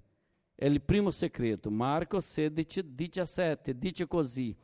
il 0.67 0.81
primo 0.81 1.11
segreto. 1.11 1.71
Marco 1.71 2.19
16, 2.19 2.93
17 2.95 3.77
dice 3.77 4.07
così: 4.07 4.55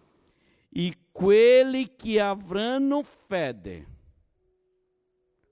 E 0.70 0.98
quelli 1.12 1.96
che 1.96 2.20
avranno 2.20 3.02
fede 3.04 3.88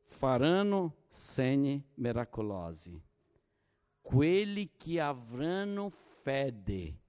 faranno 0.06 0.96
segni 1.10 1.84
miracolosi. 1.96 3.02
Quelli 4.02 4.72
che 4.76 5.00
avranno 5.00 5.90
fede. 5.90 7.00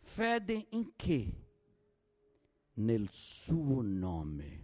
Fede 0.00 0.66
in 0.70 0.90
che? 0.96 1.32
Nel 2.74 3.08
suo 3.10 3.82
nome. 3.82 4.62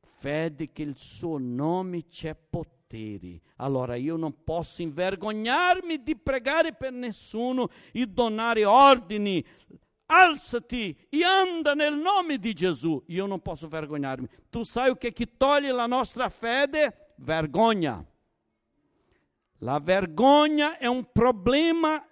Fede 0.00 0.70
che 0.70 0.82
il 0.82 0.96
suo 0.98 1.38
nome 1.38 2.06
c'è 2.06 2.34
potere 2.34 2.79
poteri. 2.90 3.40
Allora 3.56 3.94
io 3.94 4.16
non 4.16 4.42
posso 4.42 4.82
invergognarmi 4.82 6.02
di 6.02 6.16
pregare 6.16 6.74
per 6.74 6.90
nessuno 6.92 7.68
e 7.92 8.06
donare 8.06 8.64
ordini. 8.64 9.44
Alzati 10.06 11.06
e 11.08 11.22
anda 11.22 11.74
nel 11.74 11.96
nome 11.96 12.38
di 12.38 12.52
Gesù. 12.52 13.00
Io 13.06 13.26
non 13.26 13.40
posso 13.40 13.68
vergognarmi. 13.68 14.28
Tu 14.50 14.64
sai 14.64 14.90
o 14.90 14.96
che, 14.96 15.12
che 15.12 15.36
toglie 15.36 15.70
la 15.70 15.86
nostra 15.86 16.28
fede? 16.28 17.12
Vergogna. 17.18 18.04
La 19.58 19.78
vergogna 19.78 20.78
è 20.78 20.86
un 20.86 21.06
problema 21.12 22.04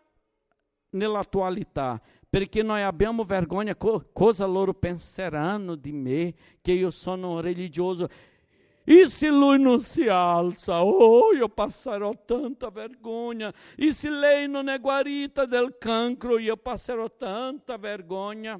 nell'attualità 0.91 2.01
perché 2.31 2.62
noi 2.62 2.83
abbiamo 2.83 3.25
vergogna 3.25 3.75
co- 3.75 4.11
cosa 4.12 4.45
loro 4.45 4.75
penseranno 4.75 5.75
di 5.75 5.93
me, 5.93 6.35
che 6.61 6.73
io 6.73 6.91
sono 6.91 7.41
religioso. 7.41 8.07
E 8.90 9.07
se 9.11 9.29
lui 9.29 9.61
non 9.61 9.83
si 9.83 10.09
alza, 10.09 10.83
oh, 10.83 11.35
io 11.35 11.51
passerò 11.51 12.11
tanta 12.24 12.70
vergogna. 12.70 13.53
E 13.77 13.92
se 13.92 14.09
lei 14.09 14.48
non 14.48 14.70
è 14.70 14.81
guarita 14.81 15.44
del 15.44 15.77
cancro, 15.77 16.38
io 16.38 16.57
passerò 16.57 17.14
tanta 17.14 17.77
vergogna. 17.77 18.59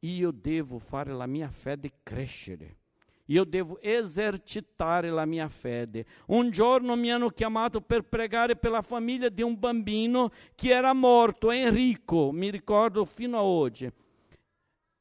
Io 0.00 0.30
devo 0.32 0.80
fare 0.80 1.12
la 1.12 1.26
mia 1.26 1.48
fede 1.48 2.00
crescere. 2.02 2.78
Io 3.26 3.44
devo 3.44 3.80
esercitare 3.80 5.08
la 5.08 5.24
mia 5.24 5.48
fede. 5.48 6.04
Un 6.26 6.50
giorno 6.50 6.96
mi 6.96 7.12
hanno 7.12 7.28
chiamato 7.28 7.80
per 7.80 8.02
pregare 8.02 8.56
per 8.56 8.72
la 8.72 8.82
famiglia 8.82 9.28
di 9.28 9.42
un 9.42 9.56
bambino 9.56 10.32
che 10.56 10.70
era 10.70 10.92
morto, 10.92 11.52
Enrico, 11.52 12.32
mi 12.32 12.50
ricordo 12.50 13.04
fino 13.04 13.38
a 13.38 13.44
oggi. 13.44 13.88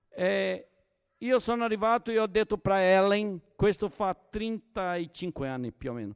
Eh, 0.09 0.67
io 1.19 1.39
sono 1.39 1.63
arrivato 1.63 2.11
e 2.11 2.19
ho 2.19 2.27
detto 2.27 2.57
para 2.57 2.81
Ellen, 2.81 3.39
questo 3.55 3.87
fa 3.89 4.13
35 4.13 5.47
anni 5.47 5.71
più 5.71 5.91
o 5.91 5.93
meno. 5.93 6.15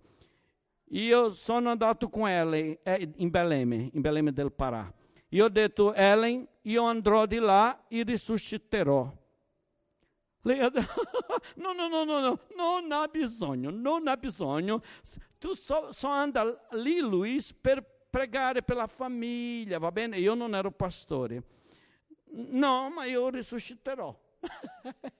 Io 0.92 1.30
sono 1.30 1.70
andato 1.70 2.10
con 2.10 2.28
Ellen 2.28 2.78
eh, 2.84 3.10
in 3.18 3.30
Belém, 3.30 3.90
in 3.94 4.02
Belém 4.02 4.30
del 4.30 4.52
Pará. 4.52 4.92
Io 5.30 5.46
ho 5.46 5.50
detto, 5.50 5.94
Ellen, 5.94 6.48
io 6.64 6.84
andrò 6.84 7.26
di 7.26 7.38
là 7.38 7.86
e 7.88 8.04
risusciterò. 8.04 9.12
Lei 10.42 10.60
ha 10.60 10.70
detto, 10.70 11.02
no, 11.56 11.74
no, 11.74 11.88
no, 11.88 12.04
no, 12.04 12.20
no, 12.20 12.40
non 12.56 12.92
ha 12.92 13.08
bisogno, 13.08 13.70
non 13.70 14.08
ha 14.08 14.18
bisogno. 14.18 14.82
Tu 15.38 15.54
só, 15.54 15.92
só 15.92 16.10
anda 16.10 16.68
lì, 16.72 17.00
Luis, 17.00 17.54
per 17.54 17.86
pregare 18.10 18.64
per 18.64 18.76
la 18.76 18.88
famiglia, 18.88 19.78
va 19.78 19.92
bene? 19.92 20.18
Io 20.18 20.34
non 20.34 20.56
ero 20.56 20.72
pastore. 20.72 21.44
No, 22.32 22.90
ma 22.90 23.06
io 23.06 23.30
risusciterò. 23.30 24.28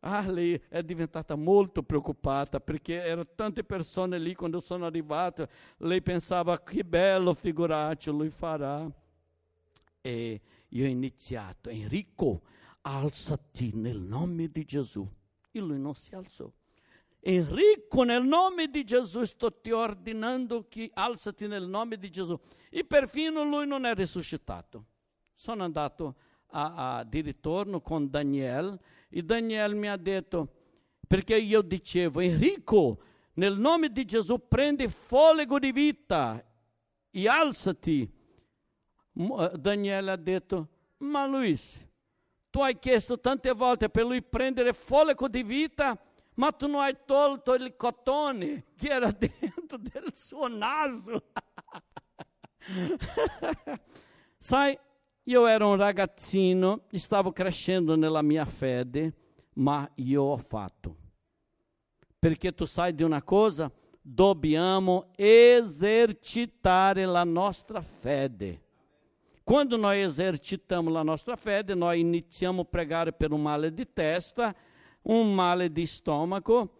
ah, 0.00 0.30
lei 0.30 0.60
è 0.68 0.82
diventata 0.82 1.34
molto 1.34 1.82
preoccupata 1.82 2.60
perché 2.60 3.02
erano 3.02 3.26
tante 3.34 3.64
persone 3.64 4.18
lì 4.18 4.34
quando 4.34 4.60
sono 4.60 4.86
arrivato. 4.86 5.48
Lei 5.78 6.02
pensava 6.02 6.60
che 6.60 6.84
bello 6.84 7.34
figuraccio 7.34 8.12
lui 8.12 8.30
farà. 8.30 8.90
E 10.02 10.40
io 10.68 10.84
ho 10.84 10.88
iniziato, 10.88 11.68
Enrico, 11.68 12.42
alzati 12.82 13.72
nel 13.74 14.00
nome 14.00 14.48
di 14.48 14.64
Gesù. 14.64 15.06
E 15.50 15.58
lui 15.60 15.78
non 15.78 15.94
si 15.94 16.14
alzò. 16.14 16.50
Enrico, 17.22 18.02
nel 18.02 18.24
nome 18.24 18.68
di 18.68 18.82
Gesù 18.82 19.24
sto 19.24 19.52
ti 19.60 19.70
ordinando 19.70 20.66
che 20.68 20.90
alzati 20.94 21.46
nel 21.46 21.66
nome 21.66 21.98
di 21.98 22.10
Gesù. 22.10 22.38
E 22.70 22.84
perfino 22.84 23.44
lui 23.44 23.66
non 23.66 23.84
è 23.84 23.94
risuscitato. 23.94 24.86
Sono 25.34 25.64
andato 25.64 26.16
a, 26.50 26.98
a, 26.98 27.04
di 27.04 27.20
ritorno 27.20 27.80
con 27.80 28.10
Daniel 28.10 28.78
e 29.08 29.22
Daniel 29.22 29.74
mi 29.74 29.88
ha 29.88 29.96
detto, 29.96 30.48
perché 31.06 31.36
io 31.36 31.62
dicevo, 31.62 32.20
Enrico, 32.20 33.02
nel 33.34 33.58
nome 33.58 33.90
di 33.90 34.04
Gesù 34.04 34.46
prendi 34.46 34.88
folego 34.88 35.58
di 35.58 35.72
vita 35.72 36.44
e 37.10 37.28
alzati. 37.28 38.02
Eh, 39.12 39.52
Daniele 39.56 40.10
ha 40.10 40.16
detto, 40.16 40.68
ma 40.98 41.26
Luis, 41.26 41.84
tu 42.50 42.60
hai 42.60 42.78
chiesto 42.78 43.18
tante 43.18 43.52
volte 43.52 43.88
per 43.88 44.04
lui 44.04 44.22
prendere 44.22 44.72
folego 44.72 45.28
di 45.28 45.42
vita, 45.42 45.98
ma 46.34 46.52
tu 46.52 46.66
non 46.68 46.80
hai 46.82 46.96
tolto 47.04 47.54
il 47.54 47.74
cotone 47.76 48.66
che 48.76 48.88
era 48.88 49.10
dentro 49.16 49.78
del 49.78 50.14
suo 50.14 50.48
naso. 50.48 51.22
Sai, 54.38 54.78
io 55.24 55.46
ero 55.46 55.68
un 55.68 55.76
ragazzino, 55.76 56.82
stavo 56.92 57.32
crescendo 57.32 57.96
nella 57.96 58.22
mia 58.22 58.44
fede, 58.44 59.14
ma 59.54 59.88
io 59.96 60.22
ho 60.22 60.36
fatto. 60.36 60.96
Perché 62.18 62.52
tu 62.52 62.64
sai 62.64 62.94
di 62.94 63.02
una 63.02 63.22
cosa? 63.22 63.70
Dobbiamo 64.02 65.06
esercitare 65.16 67.04
la 67.04 67.24
nostra 67.24 67.80
fede. 67.80 68.62
Quando 69.42 69.76
noi 69.76 70.00
esercitamos 70.02 70.92
la 70.92 71.02
nostra 71.02 71.34
fede, 71.34 71.74
noi 71.74 72.00
iniziamo 72.00 72.62
a 72.62 72.64
pregare 72.64 73.12
per 73.12 73.32
un 73.32 73.42
male 73.42 73.72
di 73.72 73.86
testa, 73.92 74.54
un 75.02 75.34
male 75.34 75.72
di 75.72 75.86
stomaco, 75.86 76.78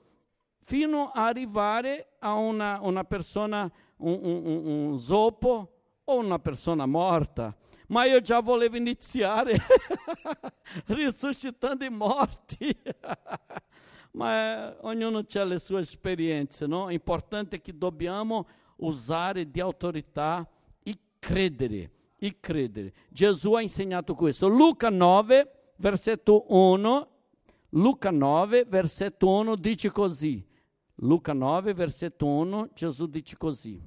fino 0.62 1.10
a 1.10 1.26
arrivare 1.26 2.16
a 2.20 2.34
una, 2.34 2.78
una 2.82 3.02
persona, 3.04 3.70
un, 3.96 4.18
un, 4.22 4.66
un 4.66 4.98
zoppo 4.98 5.72
o 6.04 6.16
una 6.16 6.38
persona 6.38 6.86
morta. 6.86 7.56
Ma 7.90 8.04
io 8.04 8.20
già 8.20 8.40
volevo 8.40 8.76
iniziare 8.76 9.56
risuscitando 10.86 11.84
i 11.84 11.90
morti. 11.90 12.74
Ma 14.12 14.68
eh, 14.68 14.76
ognuno 14.82 15.24
ha 15.32 15.44
le 15.44 15.58
sue 15.58 15.80
esperienze, 15.80 16.66
no? 16.66 16.88
È 16.88 16.92
importante 16.92 17.60
che 17.60 17.76
dobbiamo 17.76 18.46
usare 18.76 19.50
di 19.50 19.60
autorità 19.60 20.48
e 20.82 20.96
credere, 21.18 21.90
e 22.16 22.36
credere. 22.38 22.92
Gesù 23.08 23.54
ha 23.54 23.60
insegnato 23.60 24.14
questo. 24.14 24.46
Luca 24.46 24.88
9, 24.88 25.72
versetto 25.76 26.44
1, 26.48 27.08
Luca 27.70 28.10
9, 28.10 28.66
versetto 28.66 29.28
1 29.28 29.56
dice 29.56 29.90
così. 29.90 30.46
Luca 31.02 31.32
9, 31.32 31.74
versetto 31.74 32.26
1, 32.26 32.70
Gesù 32.72 33.06
dice 33.06 33.36
così. 33.36 33.82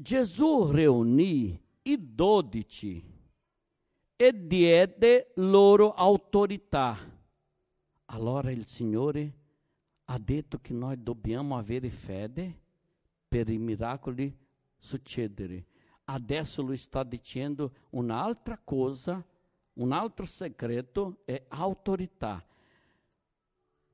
Gesù 0.00 0.70
riunì 0.70 1.60
i 1.82 2.14
dodici 2.14 3.02
e 4.14 4.46
diede 4.46 5.32
loro 5.38 5.92
autorità. 5.92 6.96
Allora 8.04 8.52
il 8.52 8.64
Signore 8.64 9.34
ha 10.04 10.16
detto 10.20 10.60
che 10.60 10.72
noi 10.72 11.02
dobbiamo 11.02 11.58
avere 11.58 11.90
fede 11.90 12.60
per 13.26 13.48
i 13.48 13.58
miracoli 13.58 14.32
succedere. 14.76 15.66
Adesso 16.04 16.62
lui 16.62 16.76
sta 16.76 17.02
dicendo 17.02 17.72
un'altra 17.90 18.56
cosa, 18.56 19.20
un 19.72 19.90
altro 19.90 20.26
segreto 20.26 21.22
è 21.24 21.44
autorità. 21.48 22.46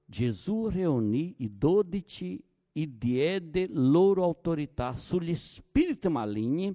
Gesù 0.04 0.68
riunì 0.68 1.36
i 1.38 1.56
dodici 1.56 2.44
e 2.76 2.98
diede 2.98 3.68
loro 3.70 4.24
autorità 4.24 4.94
sugli 4.96 5.34
spiriti 5.36 6.08
maligni, 6.08 6.74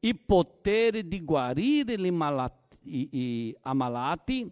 il 0.00 0.18
potere 0.20 1.08
di 1.08 1.24
guarire 1.24 1.94
i, 1.94 2.10
malati, 2.10 3.08
i 3.16 3.56
ammalati, 3.62 4.50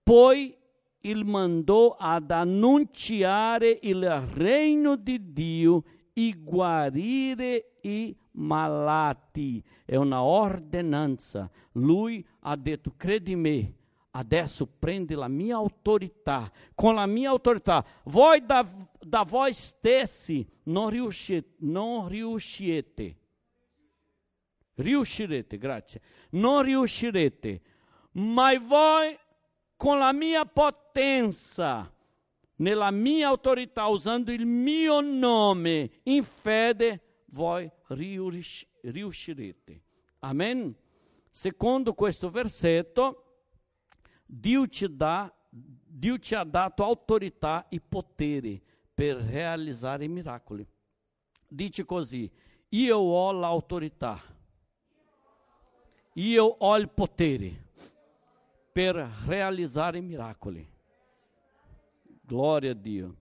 poi 0.00 0.56
il 1.00 1.24
mandò 1.24 1.96
ad 1.98 2.30
annunciare 2.30 3.80
il 3.82 4.08
regno 4.20 4.94
di 4.94 5.32
Dio 5.32 5.82
e 6.12 6.36
guarire 6.38 7.78
i 7.80 8.16
malati. 8.32 9.60
È 9.84 9.96
una 9.96 10.22
ordinanza. 10.22 11.50
Lui 11.72 12.24
ha 12.42 12.54
detto, 12.54 12.92
credi 12.96 13.34
me, 13.34 13.74
adesso 14.12 14.66
prendi 14.66 15.14
la 15.14 15.28
mia 15.28 15.56
autorità. 15.56 16.50
Con 16.74 16.94
la 16.94 17.06
mia 17.06 17.30
autorità, 17.30 17.84
voi 18.04 18.44
da, 18.44 18.66
da 19.00 19.22
voi 19.22 19.52
stessi 19.52 20.46
non 20.64 20.90
riuscite, 20.90 21.56
non 21.58 22.08
riuscite. 22.08 23.16
Riuscirete, 24.74 25.58
grazie. 25.58 26.00
Non 26.30 26.62
riuscirete, 26.62 27.62
ma 28.12 28.58
voi 28.58 29.16
con 29.76 29.98
la 29.98 30.12
mia 30.12 30.46
potenza, 30.46 31.92
nella 32.56 32.90
mia 32.90 33.28
autorità, 33.28 33.86
usando 33.86 34.32
il 34.32 34.46
mio 34.46 35.00
nome 35.00 35.90
in 36.04 36.22
fede, 36.22 37.24
voi 37.26 37.70
riuscirete. 37.88 39.82
Amen. 40.20 40.74
Secondo 41.28 41.94
questo 41.94 42.30
versetto, 42.30 43.21
Dio 44.34 44.66
ci, 44.66 44.86
dà, 44.88 45.30
Dio 45.50 46.18
ci 46.18 46.34
ha 46.34 46.42
dato 46.42 46.82
autorità 46.82 47.68
e 47.68 47.82
potere 47.86 48.62
per 48.94 49.16
realizzare 49.16 50.08
miracoli. 50.08 50.66
Dice 51.46 51.84
così, 51.84 52.32
io 52.70 52.96
ho 52.96 53.30
l'autorità, 53.32 54.18
io 56.14 56.44
ho 56.44 56.76
il 56.78 56.88
potere 56.88 57.72
per 58.72 58.94
realizzare 59.26 60.00
miracoli. 60.00 60.66
Gloria 62.22 62.70
a 62.70 62.74
Dio. 62.74 63.16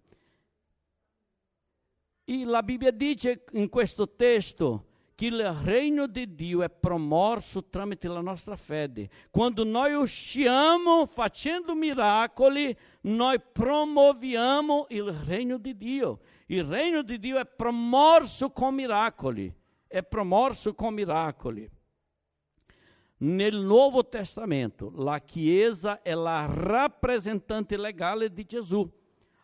E 2.24 2.45
la 2.45 2.63
Bibbia 2.63 2.91
dice 2.91 3.43
in 3.52 3.67
questo 3.67 4.15
testo 4.15 4.90
che 5.21 5.27
il 5.27 5.53
regno 5.63 6.07
di 6.07 6.34
Dio 6.34 6.63
è 6.63 6.69
promosso 6.71 7.65
tramite 7.65 8.07
la 8.07 8.21
nostra 8.21 8.55
fede. 8.55 9.07
Quando 9.29 9.63
noi 9.63 9.93
usciamo 9.93 11.05
facendo 11.05 11.75
miracoli, 11.75 12.75
noi 13.01 13.39
promuoviamo 13.39 14.88
il 14.89 15.12
regno 15.12 15.60
di 15.60 15.77
Dio. 15.77 16.21
Il 16.47 16.63
regno 16.63 17.03
di 17.03 17.19
Dio 17.19 17.38
è 17.38 17.45
promosso 17.45 18.49
con 18.49 18.73
miracoli. 18.73 19.53
È 19.86 20.01
promosso 20.01 20.73
con 20.73 20.95
miracoli. 20.95 21.69
Nel 23.17 23.57
Nuovo 23.57 24.10
Testamento, 24.10 24.91
la 24.95 25.19
Chiesa 25.19 26.01
è 26.01 26.15
la 26.15 26.47
rappresentante 26.51 27.77
legale 27.77 28.34
di 28.34 28.43
Gesù 28.43 28.91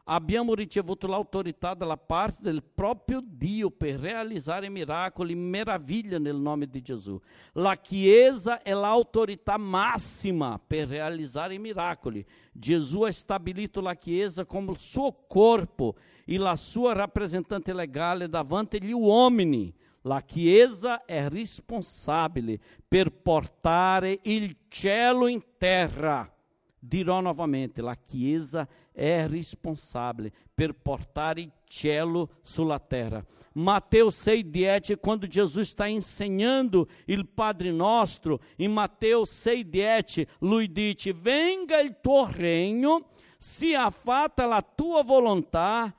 abbiamo 0.09 0.53
ricevuto 0.53 1.07
l'autorità 1.07 1.73
dalla 1.73 1.97
parte 1.97 2.41
del 2.41 2.63
proprio 2.63 3.21
Dio 3.23 3.69
per 3.69 3.99
realizzare 3.99 4.69
miracoli, 4.69 5.35
meraviglie 5.35 6.17
nel 6.17 6.35
nome 6.35 6.67
di 6.67 6.81
Gesù. 6.81 7.19
La 7.53 7.75
Chiesa 7.75 8.61
è 8.61 8.73
l'autorità 8.73 9.57
massima 9.57 10.59
per 10.65 10.87
realizzare 10.87 11.57
miracoli. 11.57 12.25
Gesù 12.51 13.03
ha 13.03 13.11
stabilito 13.11 13.81
la 13.81 13.95
Chiesa 13.95 14.45
come 14.45 14.71
il 14.71 14.79
suo 14.79 15.25
corpo 15.27 15.95
e 16.25 16.37
la 16.37 16.55
sua 16.55 16.93
rappresentante 16.93 17.73
legale 17.73 18.29
davanti 18.29 18.77
agli 18.77 18.91
uomini. 18.91 19.73
La 20.01 20.21
Chiesa 20.21 21.03
è 21.03 21.27
responsabile 21.27 22.59
per 22.87 23.11
portare 23.11 24.19
il 24.23 24.55
cielo 24.69 25.27
in 25.27 25.41
terra. 25.57 26.31
Dirò 26.79 27.19
novamente, 27.19 27.81
la 27.81 27.95
Chiesa 27.95 28.61
è 28.61 28.67
è 28.97 29.27
responsabile 29.27 30.31
per 30.55 30.73
portare 30.73 31.41
il 31.41 31.51
cielo 31.65 32.39
sulla 32.41 32.79
terra. 32.79 33.23
Mateus 33.53 34.25
6,10, 34.25 34.97
quando 34.99 35.27
Jesus 35.27 35.69
está 35.69 35.87
ensinando 35.87 36.87
il 37.05 37.27
Padre 37.27 37.71
Nostro, 37.71 38.39
em 38.57 38.71
Mateus 38.71 39.29
6,10, 39.45 40.27
lui 40.39 40.71
dice: 40.71 41.13
Venga 41.13 41.79
il 41.79 41.97
tuo 42.01 42.27
regno, 42.27 43.09
sia 43.37 43.87
fatta 43.91 44.47
la 44.47 44.63
tua 44.63 45.03
volontà, 45.03 45.95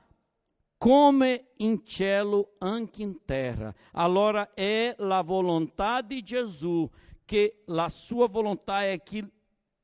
come 0.77 1.51
in 1.57 1.85
cielo 1.85 2.55
anche 2.57 3.01
in 3.01 3.23
terra. 3.23 3.73
Allora 3.93 4.53
è 4.53 4.93
la 4.97 5.21
volontà 5.21 6.01
di 6.01 6.21
Gesù 6.21 6.89
che 7.23 7.63
la 7.67 7.87
sua 7.87 8.27
volontà 8.27 8.83
è 8.83 9.01
che 9.03 9.25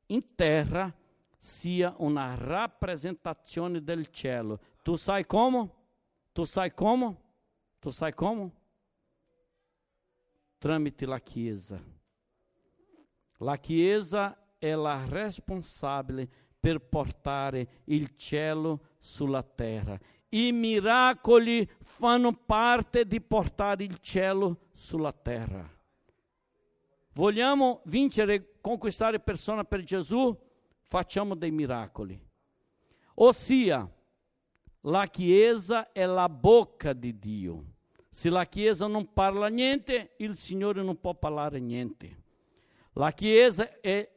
in 0.07 0.35
terra 0.35 0.93
sia 1.45 1.93
una 1.99 2.33
rappresentazione 2.33 3.83
del 3.83 4.09
cielo. 4.09 4.59
Tu 4.81 4.95
sai 4.95 5.27
come? 5.27 5.69
Tu 6.31 6.43
sai 6.43 6.73
come? 6.73 7.15
Tu 7.77 7.91
sai 7.91 8.15
come? 8.15 8.51
Tramite 10.57 11.05
la 11.05 11.19
Chiesa. 11.19 11.79
La 13.37 13.57
Chiesa 13.57 14.55
è 14.57 14.73
la 14.73 15.05
responsabile 15.07 16.27
per 16.59 16.79
portare 16.79 17.83
il 17.85 18.15
cielo 18.15 18.95
sulla 18.97 19.43
terra. 19.43 19.99
I 20.29 20.51
miracoli 20.51 21.69
fanno 21.83 22.33
parte 22.33 23.05
di 23.05 23.21
portare 23.21 23.83
il 23.83 23.99
cielo 23.99 24.69
sulla 24.73 25.13
terra. 25.13 25.69
Vogliamo 27.13 27.81
vincere, 27.85 28.55
conquistare 28.61 29.19
persone 29.19 29.63
per 29.63 29.83
Gesù? 29.83 30.35
Facciamo 30.87 31.35
dei 31.35 31.51
miracoli. 31.51 32.19
Ossia, 33.15 33.89
la 34.81 35.07
Chiesa 35.07 35.91
è 35.91 36.05
la 36.05 36.29
bocca 36.29 36.93
di 36.93 37.17
Dio. 37.17 37.73
Se 38.11 38.29
la 38.29 38.45
Chiesa 38.45 38.87
non 38.87 39.11
parla 39.11 39.47
niente, 39.47 40.13
il 40.17 40.37
Signore 40.37 40.81
non 40.81 40.99
può 40.99 41.13
parlare 41.15 41.59
niente. 41.59 42.23
La 42.93 43.11
Chiesa 43.11 43.79
è 43.81 44.09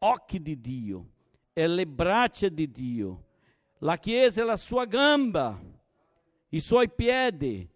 occhi 0.00 0.40
di 0.40 0.60
Dio, 0.60 1.10
è 1.52 1.66
le 1.66 1.86
braccia 1.86 2.48
di 2.48 2.70
Dio. 2.70 3.26
La 3.78 3.98
Chiesa 3.98 4.42
è 4.42 4.44
la 4.44 4.56
sua 4.56 4.84
gamba, 4.84 5.60
i 6.48 6.60
suoi 6.60 6.90
piedi. 6.90 7.68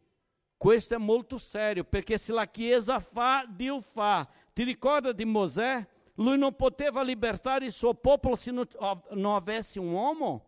Questo 0.57 0.95
è 0.95 0.99
molto 0.99 1.39
serio, 1.39 1.85
perché 1.85 2.18
se 2.18 2.33
la 2.33 2.49
Chiesa 2.49 2.99
fa, 2.99 3.47
Dio 3.49 3.81
fa. 3.81 4.29
Ti 4.53 4.64
ricorda 4.64 5.12
di 5.12 5.25
Mosè? 5.25 5.87
Lui 6.15 6.39
non 6.39 6.55
poteva 6.55 7.03
libertare 7.03 7.67
il 7.67 7.73
suo 7.73 7.95
popolo 7.95 8.37
se 8.37 8.51
non, 8.51 8.67
non 9.11 9.35
avesse 9.35 9.79
un 9.79 9.93
uomo. 9.93 10.47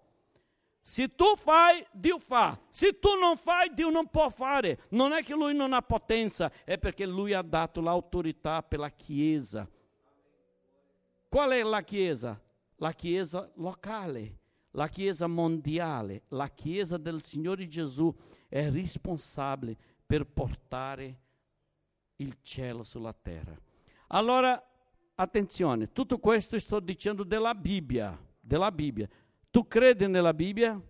Se 0.80 1.14
tu 1.14 1.34
fai, 1.36 1.84
Dio 1.90 2.18
fa. 2.18 2.58
Se 2.68 2.98
tu 2.98 3.18
non 3.18 3.36
fai, 3.36 3.74
Dio 3.74 3.90
non 3.90 4.08
può 4.08 4.28
fare. 4.28 4.82
Non 4.90 5.12
è 5.12 5.24
che 5.24 5.34
lui 5.34 5.54
non 5.54 5.72
ha 5.72 5.82
potenza, 5.82 6.50
è 6.64 6.78
perché 6.78 7.04
lui 7.04 7.32
ha 7.32 7.42
dato 7.42 7.80
l'autorità 7.80 8.62
per 8.62 8.78
la 8.78 8.90
Chiesa. 8.90 9.68
Qual 11.28 11.50
è 11.50 11.62
la 11.62 11.82
Chiesa? 11.82 12.40
la 12.76 12.92
Chiesa 12.92 13.50
locale, 13.56 14.38
la 14.72 14.88
Chiesa 14.88 15.26
mondiale, 15.26 16.24
la 16.28 16.48
Chiesa 16.48 16.96
del 16.96 17.22
Signore 17.22 17.66
Gesù 17.66 18.14
è 18.48 18.68
responsabile 18.70 19.76
per 20.04 20.26
portare 20.26 21.20
il 22.16 22.36
cielo 22.42 22.82
sulla 22.82 23.12
terra. 23.12 23.58
Allora, 24.08 24.62
attenzione, 25.16 25.92
tutto 25.92 26.18
questo 26.18 26.58
sto 26.58 26.80
dicendo 26.80 27.24
della 27.24 27.54
Bibbia, 27.54 28.16
della 28.40 28.70
Bibbia. 28.70 29.08
Tu 29.50 29.66
credi 29.66 30.06
nella 30.06 30.32
Bibbia? 30.32 30.80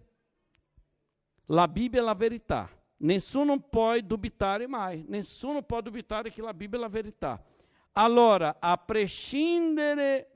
La 1.47 1.69
Bibbia 1.69 2.01
è 2.01 2.05
la 2.05 2.15
verità. 2.15 2.69
Nessuno 2.99 3.61
può 3.61 3.99
dubitare 4.01 4.67
mai, 4.67 5.05
nessuno 5.07 5.63
può 5.63 5.81
dubitare 5.81 6.31
che 6.31 6.43
la 6.43 6.55
Bibbia 6.55 6.79
è 6.79 6.83
la 6.83 6.89
verità. 6.89 7.45
Allora, 7.93 8.57
a 8.59 8.77
prescindere 8.77 10.31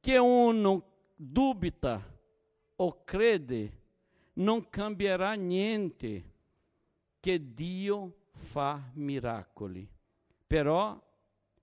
che 0.00 0.16
uno 0.18 0.84
dubita 1.14 2.02
o 2.76 3.04
crede, 3.04 3.76
non 4.34 4.68
cambierà 4.68 5.32
niente 5.32 6.32
che 7.20 7.52
Dio 7.52 8.14
fa 8.32 8.90
miracoli. 8.94 9.88
Però 10.46 11.00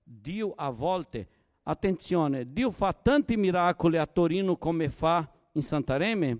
Dio 0.02 0.52
a 0.54 0.70
volte, 0.70 1.28
attenzione, 1.68 2.52
Dio 2.52 2.70
fa 2.70 2.92
tanti 2.92 3.36
miracoli 3.36 3.96
a 3.96 4.06
Torino 4.06 4.56
come 4.56 4.88
fa 4.88 5.28
in 5.52 5.62
Santareme? 5.62 6.38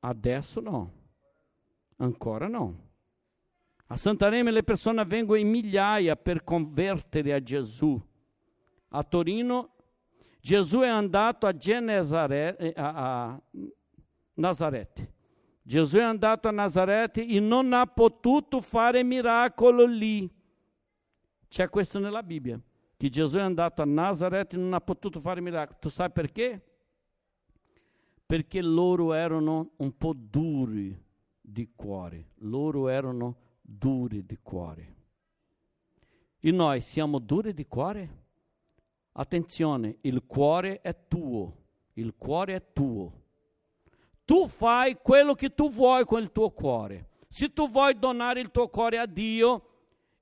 Adesso 0.00 0.60
no, 0.60 0.92
ancora 1.96 2.46
no. 2.46 2.82
A 3.86 3.96
Santareme 3.96 4.50
le 4.50 4.62
persone 4.62 5.04
vengono 5.04 5.38
in 5.38 5.48
migliaia 5.48 6.16
per 6.16 6.42
convertere 6.44 7.32
a 7.32 7.42
Gesù. 7.42 8.00
A 8.88 9.02
Torino 9.02 9.74
Gesù 10.40 10.80
è 10.80 10.88
andato 10.88 11.46
a, 11.46 11.54
eh, 11.58 12.72
a, 12.76 13.28
a 13.28 13.42
Nazareth. 14.34 15.12
Gesù 15.62 15.96
è 15.96 16.02
andato 16.02 16.48
a 16.48 16.50
Nazareth 16.50 17.16
e 17.16 17.40
non 17.40 17.72
ha 17.72 17.86
potuto 17.86 18.60
fare 18.60 19.02
miracolo 19.02 19.86
lì. 19.86 20.30
C'è 21.48 21.70
questo 21.70 21.98
nella 21.98 22.22
Bibbia, 22.22 22.60
che 23.04 23.10
Gesù 23.10 23.36
è 23.36 23.42
andato 23.42 23.82
a 23.82 23.84
Nazareth 23.84 24.54
e 24.54 24.56
non 24.56 24.72
ha 24.72 24.80
potuto 24.80 25.20
fare 25.20 25.42
miracolo. 25.42 25.76
Tu 25.78 25.90
sai 25.90 26.10
perché? 26.10 26.58
Perché 28.24 28.62
loro 28.62 29.12
erano 29.12 29.72
un 29.76 29.94
po' 29.94 30.14
duri 30.16 30.98
di 31.38 31.68
cuore. 31.76 32.30
Loro 32.36 32.88
erano 32.88 33.36
duri 33.60 34.24
di 34.24 34.38
cuore. 34.40 34.94
E 36.40 36.50
noi 36.50 36.80
siamo 36.80 37.18
duri 37.18 37.52
di 37.52 37.66
cuore? 37.66 38.24
Attenzione, 39.12 39.98
il 40.00 40.24
cuore 40.24 40.80
è 40.80 40.96
tuo, 41.06 41.56
il 41.94 42.14
cuore 42.16 42.54
è 42.54 42.72
tuo. 42.72 43.12
Tu 44.24 44.48
fai 44.48 44.96
quello 45.02 45.34
che 45.34 45.52
tu 45.54 45.70
vuoi 45.70 46.06
con 46.06 46.22
il 46.22 46.32
tuo 46.32 46.52
cuore. 46.52 47.08
Se 47.28 47.52
tu 47.52 47.68
vuoi 47.68 47.98
donare 47.98 48.40
il 48.40 48.50
tuo 48.50 48.68
cuore 48.68 48.96
a 48.96 49.04
Dio 49.04 49.68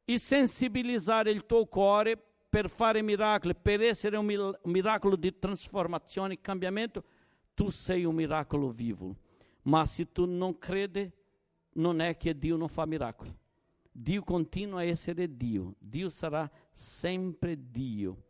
e 0.04 0.18
sensibilizzare 0.18 1.30
il 1.30 1.46
tuo 1.46 1.66
cuore 1.66 2.30
per 2.52 2.68
fare 2.68 3.00
miracoli, 3.00 3.54
per 3.54 3.80
essere 3.80 4.18
un, 4.18 4.58
miracolo 4.64 5.16
di 5.16 5.38
trasformazione 5.38 6.34
e 6.34 6.40
cambiamento, 6.42 7.02
tu 7.54 7.70
sei 7.70 8.04
un 8.04 8.14
miracolo 8.14 8.68
vivo. 8.68 9.16
Ma 9.62 9.86
se 9.86 10.12
tu 10.12 10.26
non 10.26 10.58
credi, 10.58 11.10
non 11.76 12.02
è 12.02 12.18
che 12.18 12.36
Dio 12.36 12.56
non 12.56 12.68
fa 12.68 12.84
miracoli. 12.84 13.34
Dio 13.90 14.22
continua 14.22 14.80
a 14.80 14.84
essere 14.84 15.34
Dio. 15.34 15.76
Dio 15.78 16.10
sarà 16.10 16.50
sempre 16.72 17.56
Dio. 17.70 18.22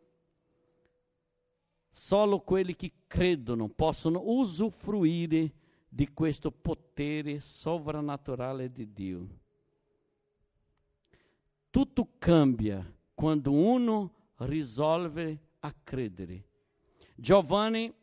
Solo 1.89 2.39
quelli 2.39 2.77
che 2.77 2.93
credono 3.05 3.67
possono 3.67 4.21
usufruire 4.23 5.51
di 5.89 6.13
questo 6.13 6.49
potere 6.49 7.41
sovrannaturale 7.41 8.71
di 8.71 8.93
Dio. 8.93 9.27
Tutto 11.69 12.13
cambia 12.17 12.92
quando 13.13 13.51
uno 13.51 14.13
risolve 14.37 15.39
a 15.59 15.73
credere. 15.83 16.45
Giovanni, 17.15 17.93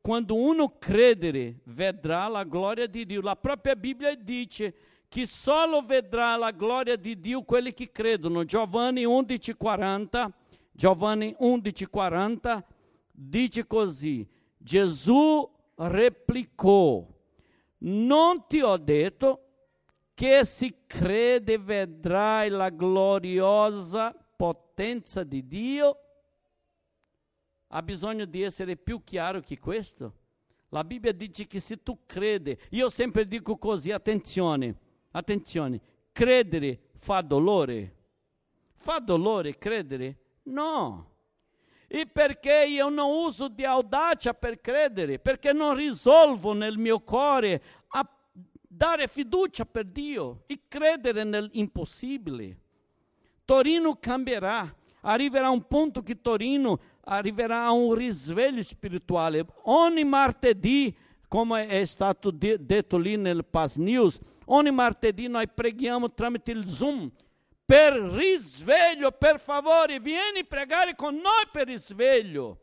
quando 0.00 0.34
uno 0.34 0.76
credere, 0.78 1.60
vedrà 1.64 2.28
la 2.28 2.44
gloria 2.44 2.86
di 2.86 3.06
Dio. 3.06 3.20
La 3.20 3.36
propria 3.36 3.76
Bibbia 3.76 4.14
dice 4.14 4.74
che 5.08 5.26
solo 5.26 5.82
vedrà 5.82 6.36
la 6.36 6.50
gloria 6.50 6.96
di 6.96 7.20
Dio 7.20 7.42
quelli 7.42 7.72
che 7.72 7.90
credono. 7.92 8.44
Giovanni 8.44 9.04
11:40, 9.04 10.32
Giovanni 10.72 11.34
11:40 11.38 12.64
dice 13.12 13.66
così, 13.66 14.28
Gesù 14.56 15.48
replicò, 15.76 17.06
non 17.78 18.46
ti 18.46 18.60
ho 18.60 18.76
detto 18.76 19.40
che 20.14 20.44
si 20.44 20.74
crede 20.86 21.58
vedrai 21.58 22.48
la 22.48 22.70
gloriosa 22.70 24.14
potenza 24.36 25.22
di 25.24 25.46
Dio? 25.46 25.98
Ha 27.68 27.82
bisogno 27.82 28.24
di 28.24 28.42
essere 28.42 28.76
più 28.76 29.02
chiaro 29.02 29.40
che 29.40 29.58
questo? 29.58 30.22
La 30.68 30.84
Bibbia 30.84 31.12
dice 31.12 31.46
che 31.46 31.60
se 31.60 31.82
tu 31.82 32.00
credi, 32.04 32.56
io 32.70 32.88
sempre 32.88 33.26
dico 33.26 33.56
così, 33.56 33.92
attenzione, 33.92 34.76
attenzione, 35.12 35.80
credere 36.12 36.80
fa 36.98 37.20
dolore. 37.20 37.94
Fa 38.74 38.98
dolore 38.98 39.56
credere? 39.56 40.18
No. 40.44 41.12
E 41.86 42.06
perché 42.06 42.66
io 42.66 42.88
non 42.88 43.08
uso 43.08 43.48
di 43.48 43.64
audacia 43.64 44.34
per 44.34 44.60
credere? 44.60 45.18
Perché 45.18 45.52
non 45.52 45.76
risolvo 45.76 46.52
nel 46.54 46.76
mio 46.76 47.00
cuore 47.00 47.62
a 47.88 48.08
dare 48.66 49.06
fiducia 49.06 49.64
per 49.64 49.84
Dio 49.84 50.42
e 50.46 50.62
credere 50.66 51.22
nell'impossibile. 51.24 52.58
Torino 53.44 53.96
cambierà, 53.96 54.74
arriverà 55.02 55.50
un 55.50 55.66
punto 55.66 56.02
che 56.02 56.20
Torino 56.20 56.80
arriverà 57.04 57.64
a 57.64 57.72
un 57.72 57.94
risveglio 57.94 58.62
spirituale. 58.62 59.44
Ogni 59.64 60.04
martedì, 60.04 60.96
come 61.28 61.66
è 61.66 61.84
stato 61.84 62.30
detto 62.30 62.96
lì 62.96 63.16
nel 63.16 63.44
Paz 63.44 63.76
News, 63.76 64.18
ogni 64.46 64.70
martedì 64.70 65.28
noi 65.28 65.48
preghiamo 65.48 66.12
tramite 66.12 66.66
Zoom 66.66 67.10
per 67.66 67.94
risveglio, 67.94 69.10
per 69.10 69.40
favore, 69.40 70.00
vieni 70.00 70.44
pregare 70.44 70.94
con 70.94 71.14
noi 71.14 71.48
per 71.50 71.66
risveglio. 71.66 72.58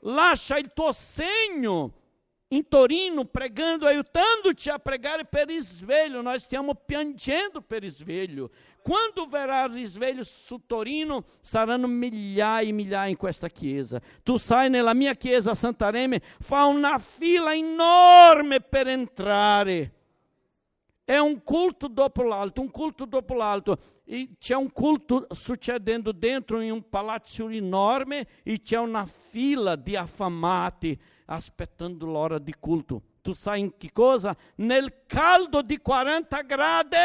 Lascia 0.00 0.58
il 0.58 0.72
tuo 0.72 0.92
segno 0.92 1.92
in 2.48 2.66
Torino 2.66 3.24
pregando, 3.26 3.86
aiutando-te 3.86 4.70
a 4.70 4.78
pregare 4.78 5.24
per 5.24 5.48
risveglio. 5.48 6.22
Nós 6.22 6.42
stiamo 6.42 6.74
piangendo 6.74 7.60
per 7.60 7.82
risveglio. 7.82 8.50
Quando 8.82 9.26
verrà 9.26 9.64
il 9.64 9.74
risveglio 9.74 10.22
su 10.24 10.62
Torino, 10.66 11.24
saranno 11.40 11.86
migliaia 11.86 12.66
e 12.66 12.72
migliaia 12.72 13.10
in 13.10 13.16
questa 13.16 13.48
chiesa. 13.48 14.00
Tu 14.22 14.38
sai, 14.38 14.70
nella 14.70 14.94
mia 14.94 15.14
chiesa 15.14 15.54
Santareme 15.54 16.22
fa 16.40 16.64
una 16.64 16.98
fila 16.98 17.54
enorme 17.54 18.60
per 18.60 18.86
entrare. 18.86 19.92
È 21.04 21.18
un 21.18 21.42
culto 21.42 21.86
dopo 21.88 22.22
l'altro, 22.22 22.62
un 22.62 22.70
culto 22.70 23.04
dopo 23.04 23.34
l'altro. 23.34 23.78
E 24.04 24.30
c'è 24.38 24.54
un 24.54 24.72
culto 24.72 25.26
succedendo 25.32 26.12
dentro 26.12 26.60
in 26.60 26.70
un 26.70 26.88
palazzo 26.88 27.46
enorme 27.50 28.26
e 28.42 28.62
c'è 28.62 28.78
una 28.78 29.04
fila 29.04 29.76
di 29.76 29.96
affamati 29.96 30.98
aspettando 31.28 32.06
l'ora 32.06 32.38
di 32.38 32.54
culto. 32.58 33.02
Tu 33.22 33.32
sai 33.32 33.60
in 33.60 33.76
che 33.76 33.90
cosa? 33.92 34.36
Nel 34.56 35.04
caldo 35.06 35.62
di 35.62 35.78
40 35.78 36.42
gradi. 36.42 36.96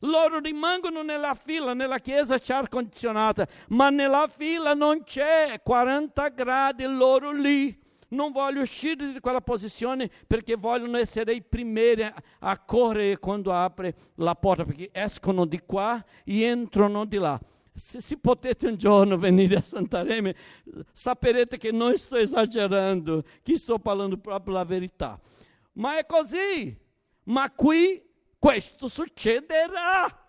Loro 0.00 0.38
rimangono 0.38 1.02
nella 1.02 1.34
fila, 1.34 1.72
nella 1.72 1.98
chiesa 1.98 2.38
c'è 2.38 2.54
aria 2.54 2.68
condizionata, 2.68 3.46
ma 3.68 3.88
nella 3.88 4.28
fila 4.28 4.74
non 4.74 5.02
c'è 5.04 5.60
40 5.62 6.28
gradi 6.28 6.84
loro 6.84 7.32
lì 7.32 7.84
non 8.08 8.30
voglio 8.30 8.60
uscire 8.60 9.12
di 9.12 9.20
quella 9.20 9.40
posizione 9.40 10.08
perché 10.26 10.54
vogliono 10.54 10.96
essere 10.96 11.34
i 11.34 11.42
primi 11.42 11.94
a 12.40 12.58
correre 12.58 13.18
quando 13.18 13.52
apre 13.52 13.94
la 14.16 14.34
porta, 14.34 14.64
perché 14.64 14.90
escono 14.92 15.44
di 15.44 15.60
qua 15.64 16.02
e 16.24 16.42
entrano 16.42 17.04
di 17.04 17.16
là. 17.16 17.38
Se, 17.76 18.00
se 18.00 18.16
potete 18.16 18.68
un 18.68 18.76
giorno 18.76 19.16
venire 19.16 19.56
a 19.56 19.62
Santareme, 19.62 20.34
saprete 20.92 21.56
che 21.58 21.70
non 21.70 21.96
sto 21.96 22.16
esagerando, 22.16 23.22
che 23.42 23.58
sto 23.58 23.78
parlando 23.78 24.16
proprio 24.16 24.54
la 24.54 24.64
verità. 24.64 25.20
Ma 25.72 25.98
è 25.98 26.06
così. 26.06 26.76
Ma 27.24 27.50
qui 27.50 28.02
questo 28.38 28.88
succederà. 28.88 30.24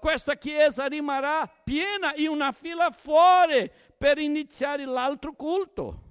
Questa 0.00 0.36
chiesa 0.36 0.86
rimarrà 0.86 1.46
piena 1.64 2.14
in 2.16 2.28
una 2.28 2.52
fila 2.52 2.90
fuori 2.90 3.70
per 3.96 4.18
iniziare 4.18 4.84
l'altro 4.84 5.32
culto 5.32 6.04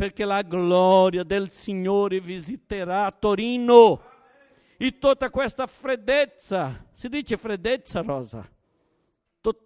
perché 0.00 0.24
la 0.24 0.40
gloria 0.40 1.24
del 1.24 1.50
Signore 1.50 2.20
visiterà 2.20 3.12
tutta 4.98 5.28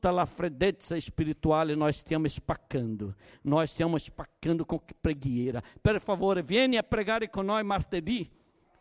la 0.00 0.24
freddezza 0.24 0.98
spirituale 1.00 1.74
nós 1.74 1.96
stiamo 1.96 2.28
spaccando. 2.28 3.14
Nós 3.42 3.70
stiamo 3.70 3.98
spaccando 3.98 4.64
com 4.64 4.80
preghiera. 5.00 5.62
Per 5.80 6.00
favore, 6.00 6.42
vieni 6.42 6.76
a 6.76 6.82
pregare 6.82 7.28
con 7.28 7.46
noi 7.46 7.64
martedì. 7.64 8.30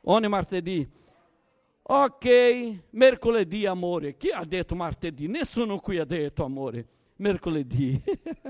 Ogni 0.04 0.28
martedì. 0.28 0.88
Ok, 1.82 2.84
mercoledì, 2.92 3.66
amore. 3.66 4.16
Chi 4.16 4.30
ha 4.30 4.44
detto 4.46 4.76
martedì? 4.76 5.28
Nessuno 5.28 5.80
qui 5.80 5.98
ha 5.98 6.06
detto 6.06 6.44
amore. 6.44 6.88
Mercoledì, 7.16 8.02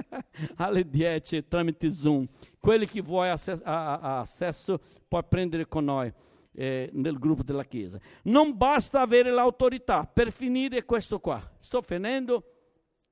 alle 0.55 0.87
10, 0.87 1.47
tramite 1.47 1.93
Zoom. 1.93 2.27
Quelli 2.59 2.85
che 2.85 3.01
vuoi 3.01 3.29
accesso, 3.29 3.61
acesso 3.63 4.79
può 5.07 5.21
prendere 5.23 5.67
con 5.67 5.85
noi 5.85 6.11
eh, 6.53 6.89
nel 6.93 7.17
gruppo 7.17 7.43
della 7.43 7.65
Chiesa. 7.65 7.99
Non 8.23 8.55
basta 8.55 9.01
avere 9.01 9.31
l'autorità 9.31 10.05
per 10.05 10.31
finire 10.31 10.85
questo 10.85 11.19
qua. 11.19 11.51
Sto 11.59 11.81
finendo, 11.81 12.43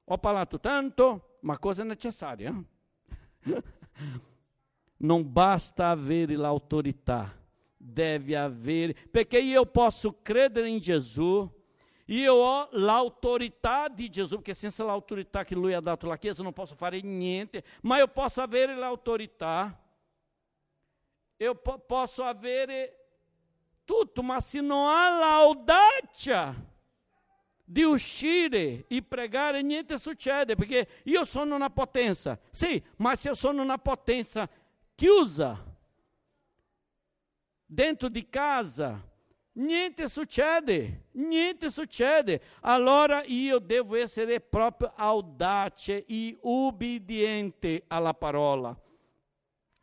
ho 0.04 0.18
parlato 0.18 0.60
tanto, 0.60 1.38
ma 1.42 1.58
cosa 1.58 1.84
necessaria? 1.84 2.54
non 4.98 5.32
basta 5.32 5.90
avere 5.90 6.36
l'autorità, 6.36 7.36
deve 7.76 8.38
avere, 8.38 8.96
perché 9.10 9.40
io 9.40 9.66
posso 9.66 10.20
credere 10.22 10.70
in 10.70 10.80
Gesù, 10.80 11.50
io 12.06 12.34
ho 12.34 12.68
l'autorità 12.74 13.88
di 13.88 14.10
Gesù, 14.10 14.36
perché 14.36 14.54
senza 14.54 14.84
l'autorità 14.84 15.44
che 15.44 15.56
Lui 15.56 15.74
ha 15.74 15.80
dato 15.80 16.06
alla 16.06 16.18
Chiesa 16.18 16.44
non 16.44 16.54
posso 16.54 16.76
fare 16.76 17.02
niente, 17.02 17.64
ma 17.82 17.98
io 17.98 18.08
posso 18.08 18.42
avere 18.42 18.76
l'autorità, 18.76 19.80
io 21.38 21.56
po- 21.56 21.80
posso 21.80 22.24
avere 22.24 23.01
tutto, 23.92 24.24
ma 24.24 24.40
se 24.40 24.62
non 24.62 24.88
ha 24.88 25.20
l'audacia 25.20 26.56
di 27.62 27.84
uscire 27.84 28.86
e 28.88 29.02
pregare, 29.02 29.62
niente 29.62 29.98
succede, 29.98 30.56
perché 30.56 30.88
io 31.04 31.26
sono 31.26 31.56
una 31.56 31.70
potenza. 31.70 32.40
Sì, 32.52 32.82
ma 32.98 33.18
se 33.18 33.28
io 33.28 33.36
sono 33.36 33.62
una 33.62 33.78
potenza 33.78 34.50
chiusa, 34.96 35.62
dentro 37.66 38.08
di 38.08 38.30
casa, 38.30 39.06
niente 39.54 40.08
succede, 40.08 41.08
niente 41.12 41.70
succede. 41.70 42.42
Allora 42.62 43.26
io 43.26 43.60
devo 43.60 43.98
essere 43.98 44.40
proprio 44.40 44.94
audace 44.96 46.06
e 46.06 46.38
ubbidiente 46.40 47.84
alla 47.88 48.14
parola. 48.14 48.74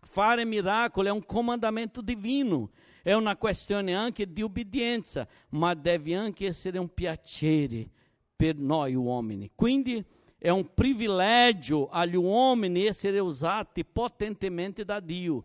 Fare 0.01 0.47
miracoli 0.47 1.09
è 1.09 1.11
un 1.11 1.27
comandamento 1.27 2.01
divino 2.01 2.71
è 3.09 3.15
una 3.15 3.39
questione 3.39 3.95
anche 3.95 4.31
di 4.31 4.43
obbedienza, 4.43 5.27
ma 5.53 5.73
deve 5.73 6.15
anche 6.15 6.47
essere 6.47 6.77
un 6.77 6.93
piacere 6.93 7.89
per 8.37 8.55
noi 8.55 8.95
uomini. 8.95 9.51
Quindi 9.55 10.05
è 10.37 10.51
un 10.51 10.75
privilegio 10.75 11.89
agli 11.89 12.17
uomini 12.17 12.85
essere 12.85 13.19
usati 13.19 13.83
potentemente 13.83 14.85
da 14.85 15.01
Dio. 15.01 15.43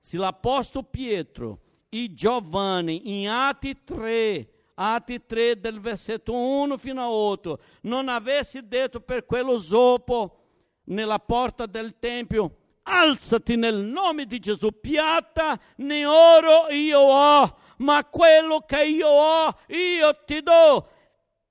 Se 0.00 0.16
l'Apostolo 0.16 0.88
Pietro 0.90 1.60
e 1.88 2.12
Giovanni 2.12 3.20
in 3.20 3.28
Atti 3.28 3.84
3 3.84 4.48
Atti 4.74 5.24
3 5.24 5.60
del 5.60 5.78
versetto 5.78 6.34
1 6.34 6.76
fino 6.78 7.00
a 7.00 7.08
8, 7.08 7.60
non 7.82 8.08
avesse 8.08 8.66
detto 8.66 8.98
per 8.98 9.24
quello 9.24 9.56
zoppo 9.58 10.38
nella 10.86 11.20
porta 11.20 11.66
del 11.66 11.96
Tempio, 12.00 12.56
alzati 12.84 13.56
nel 13.56 13.84
nome 13.84 14.26
di 14.26 14.38
Gesù, 14.38 14.68
piatta 14.80 15.58
né 15.76 16.06
oro 16.06 16.70
io 16.70 17.00
ho, 17.00 17.56
ma 17.78 18.04
quello 18.04 18.60
che 18.60 18.84
io 18.84 19.08
ho 19.08 19.58
io 19.68 20.24
ti 20.24 20.40
do. 20.42 20.88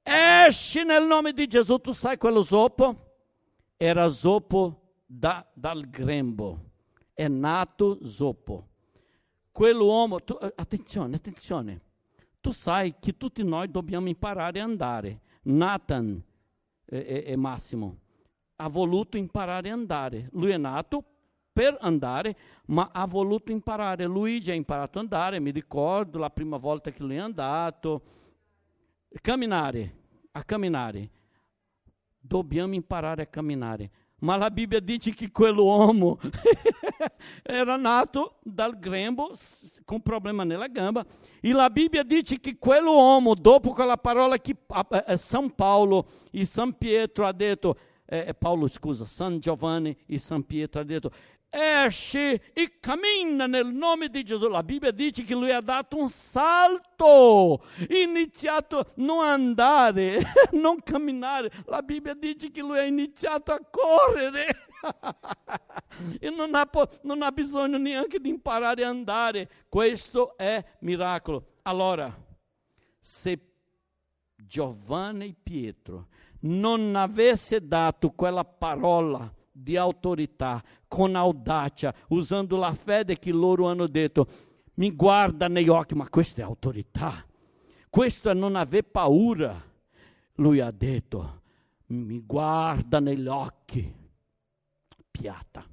Esci 0.02 0.84
nel 0.84 1.06
nome 1.06 1.32
di 1.34 1.48
Gesù, 1.48 1.78
tu 1.78 1.92
sai 1.92 2.18
quello 2.18 2.42
zoppo? 2.42 3.12
Era 3.78 4.08
zoppo 4.10 4.96
da, 5.06 5.46
dal 5.54 5.90
grembo, 5.90 6.72
è 7.14 7.28
nato 7.28 8.00
zoppo. 8.06 8.68
Quell'uomo, 9.52 10.24
tu, 10.24 10.38
eh, 10.42 10.52
attenzione, 10.56 11.16
attenzione, 11.16 11.82
tu 12.42 12.52
sai 12.52 12.96
che 13.00 13.18
tutti 13.18 13.44
noi 13.44 13.70
dobbiamo 13.70 14.08
imparare 14.08 14.60
a 14.60 14.64
andare. 14.64 15.22
Nathan 15.44 16.22
e, 16.86 17.24
e 17.28 17.36
Massimo 17.36 17.98
ha 18.58 18.68
voluto 18.68 19.18
imparare 19.18 19.70
a 19.70 19.74
andare. 19.74 20.30
Lui 20.32 20.52
è 20.52 20.58
nato 20.58 21.04
per 21.54 21.78
andare, 21.80 22.36
ma 22.66 22.90
ha 22.92 23.06
voluto 23.06 23.52
imparare. 23.52 24.06
Luigi 24.06 24.52
ha 24.52 24.56
imparato 24.56 24.98
a 24.98 25.02
andare, 25.02 25.40
mi 25.40 25.52
ricordo 25.52 26.18
la 26.18 26.32
prima 26.32 26.58
volta 26.58 26.92
che 26.92 27.04
lui 27.04 27.16
è 27.16 27.20
andato. 27.20 28.02
Camminare, 29.22 29.96
a 30.32 30.44
camminare. 30.44 31.10
Dobbiamo 32.20 32.74
imparare 32.74 33.22
a 33.22 33.28
camminare. 33.28 33.92
Ma 34.24 34.38
la 34.38 34.50
Bibbia 34.50 34.80
dice 34.80 35.14
che 35.14 35.32
quell'uomo 35.32 36.18
era 37.44 37.76
nato 37.76 38.38
dal 38.42 38.80
grembo 38.80 39.34
com 39.84 40.00
problema 40.00 40.46
nella 40.46 40.68
gamba. 40.68 41.06
E 41.42 41.52
la 41.52 41.70
Bibbia 41.70 42.04
dice 42.04 42.40
che 42.40 42.58
quell'uomo, 42.58 43.34
dopo 43.34 43.72
quella 43.72 43.98
parola 43.98 44.38
che 44.38 44.56
eh, 45.06 45.18
San 45.18 45.54
Paolo 45.54 46.08
e 46.32 46.46
San 46.46 46.78
Pietro 46.78 47.26
ha 47.26 47.34
detto, 47.34 47.78
eh, 48.06 48.34
Paolo 48.34 48.70
scusa, 48.70 49.04
San 49.04 49.40
Giovanni 49.40 49.96
e 50.06 50.18
San 50.18 50.46
Pietro 50.46 50.80
ha 50.80 50.86
detto, 50.86 51.12
esce 51.54 52.52
e 52.52 52.80
cammina 52.80 53.46
nel 53.46 53.68
nome 53.68 54.10
di 54.10 54.24
Gesù. 54.24 54.48
La 54.48 54.64
Bibbia 54.64 54.92
dice 54.92 55.24
che 55.24 55.36
lui 55.36 55.52
ha 55.52 55.62
dato 55.62 55.98
un 55.98 56.10
salto, 56.10 57.64
iniziato 57.90 58.92
non 58.96 59.24
andare, 59.24 60.20
non 60.54 60.82
camminare. 60.82 61.52
La 61.66 61.84
Bibbia 61.84 62.16
dice 62.16 62.50
che 62.50 62.62
lui 62.62 62.80
ha 62.80 62.84
iniziato 62.84 63.52
a 63.52 63.60
correre. 63.70 64.68
e 66.20 66.30
non 66.30 66.56
ha, 66.56 66.70
non 67.04 67.22
ha 67.22 67.32
bisogno 67.32 67.78
neanche 67.78 68.20
di 68.20 68.30
imparare 68.30 68.84
a 68.84 68.90
andare. 68.90 69.50
Questo 69.70 70.36
è 70.36 70.64
miracolo. 70.80 71.60
Allora, 71.62 72.12
se 73.00 73.40
Giovanni 74.36 75.30
e 75.30 75.36
Pietro 75.42 76.08
non 76.42 76.96
avesse 76.96 77.66
dato 77.66 78.10
quella 78.12 78.44
parola, 78.44 79.32
di 79.54 79.78
autorità, 79.78 80.62
con 80.88 81.16
audacia, 81.16 81.94
usando 82.10 82.58
la 82.58 82.74
fede 82.74 83.20
che 83.20 83.32
loro 83.32 83.68
hanno 83.68 83.88
detto, 83.88 84.28
mi 84.76 84.92
guarda 84.92 85.48
negli 85.48 85.70
occhi, 85.70 85.94
ma 85.94 86.10
questa 86.10 86.42
è 86.42 86.44
autorità, 86.44 87.26
questo 87.90 88.30
è 88.30 88.34
non 88.34 88.56
aver 88.56 88.84
paura. 88.86 89.72
Lui 90.38 90.60
ha 90.60 90.72
detto, 90.72 91.42
mi 91.88 92.20
guarda 92.22 93.00
negli 93.00 93.28
occhi, 93.28 93.94
piata, 95.12 95.64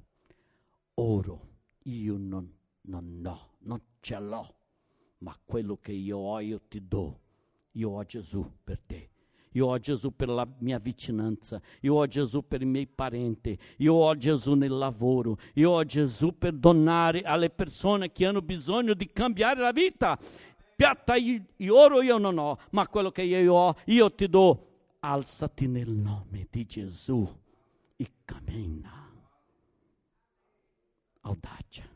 oro, 0.95 1.49
io 1.83 2.15
non, 2.17 2.49
non 2.81 3.23
ho, 3.25 3.53
non 3.61 3.81
ce 3.99 4.19
l'ho, 4.19 4.55
ma 5.19 5.35
quello 5.43 5.77
che 5.77 5.91
io 5.91 6.17
ho 6.19 6.39
io 6.39 6.61
ti 6.67 6.87
do, 6.87 7.19
io 7.71 7.89
ho 7.89 8.03
Gesù 8.03 8.47
per 8.63 8.79
te 8.85 9.09
io 9.53 9.67
ho 9.67 9.77
Gesù 9.79 10.15
per 10.15 10.29
la 10.29 10.47
mia 10.59 10.79
vicinanza, 10.79 11.61
io 11.81 11.95
ho 11.95 12.07
Gesù 12.07 12.47
per 12.47 12.61
i 12.61 12.65
miei 12.65 12.87
parenti, 12.87 13.57
io 13.77 13.93
ho 13.93 14.15
Gesù 14.15 14.53
nel 14.53 14.71
lavoro, 14.71 15.37
io 15.55 15.71
ho 15.71 15.83
Gesù 15.83 16.37
per 16.37 16.53
donare 16.53 17.21
alle 17.21 17.49
persone 17.49 18.11
che 18.11 18.25
hanno 18.25 18.41
bisogno 18.41 18.93
di 18.93 19.11
cambiare 19.11 19.61
la 19.61 19.71
vita. 19.71 20.17
Piatta 20.75 21.15
e 21.15 21.69
oro 21.69 22.01
io 22.01 22.17
non 22.17 22.37
ho, 22.37 22.57
ma 22.71 22.87
quello 22.87 23.11
che 23.11 23.23
io 23.23 23.53
ho, 23.53 23.75
io 23.85 24.13
ti 24.13 24.27
do. 24.27 24.67
Alzati 24.99 25.67
nel 25.67 25.89
nome 25.89 26.47
di 26.49 26.65
Gesù 26.65 27.27
e 27.97 28.11
cammina. 28.23 29.09
Audacia. 31.21 31.90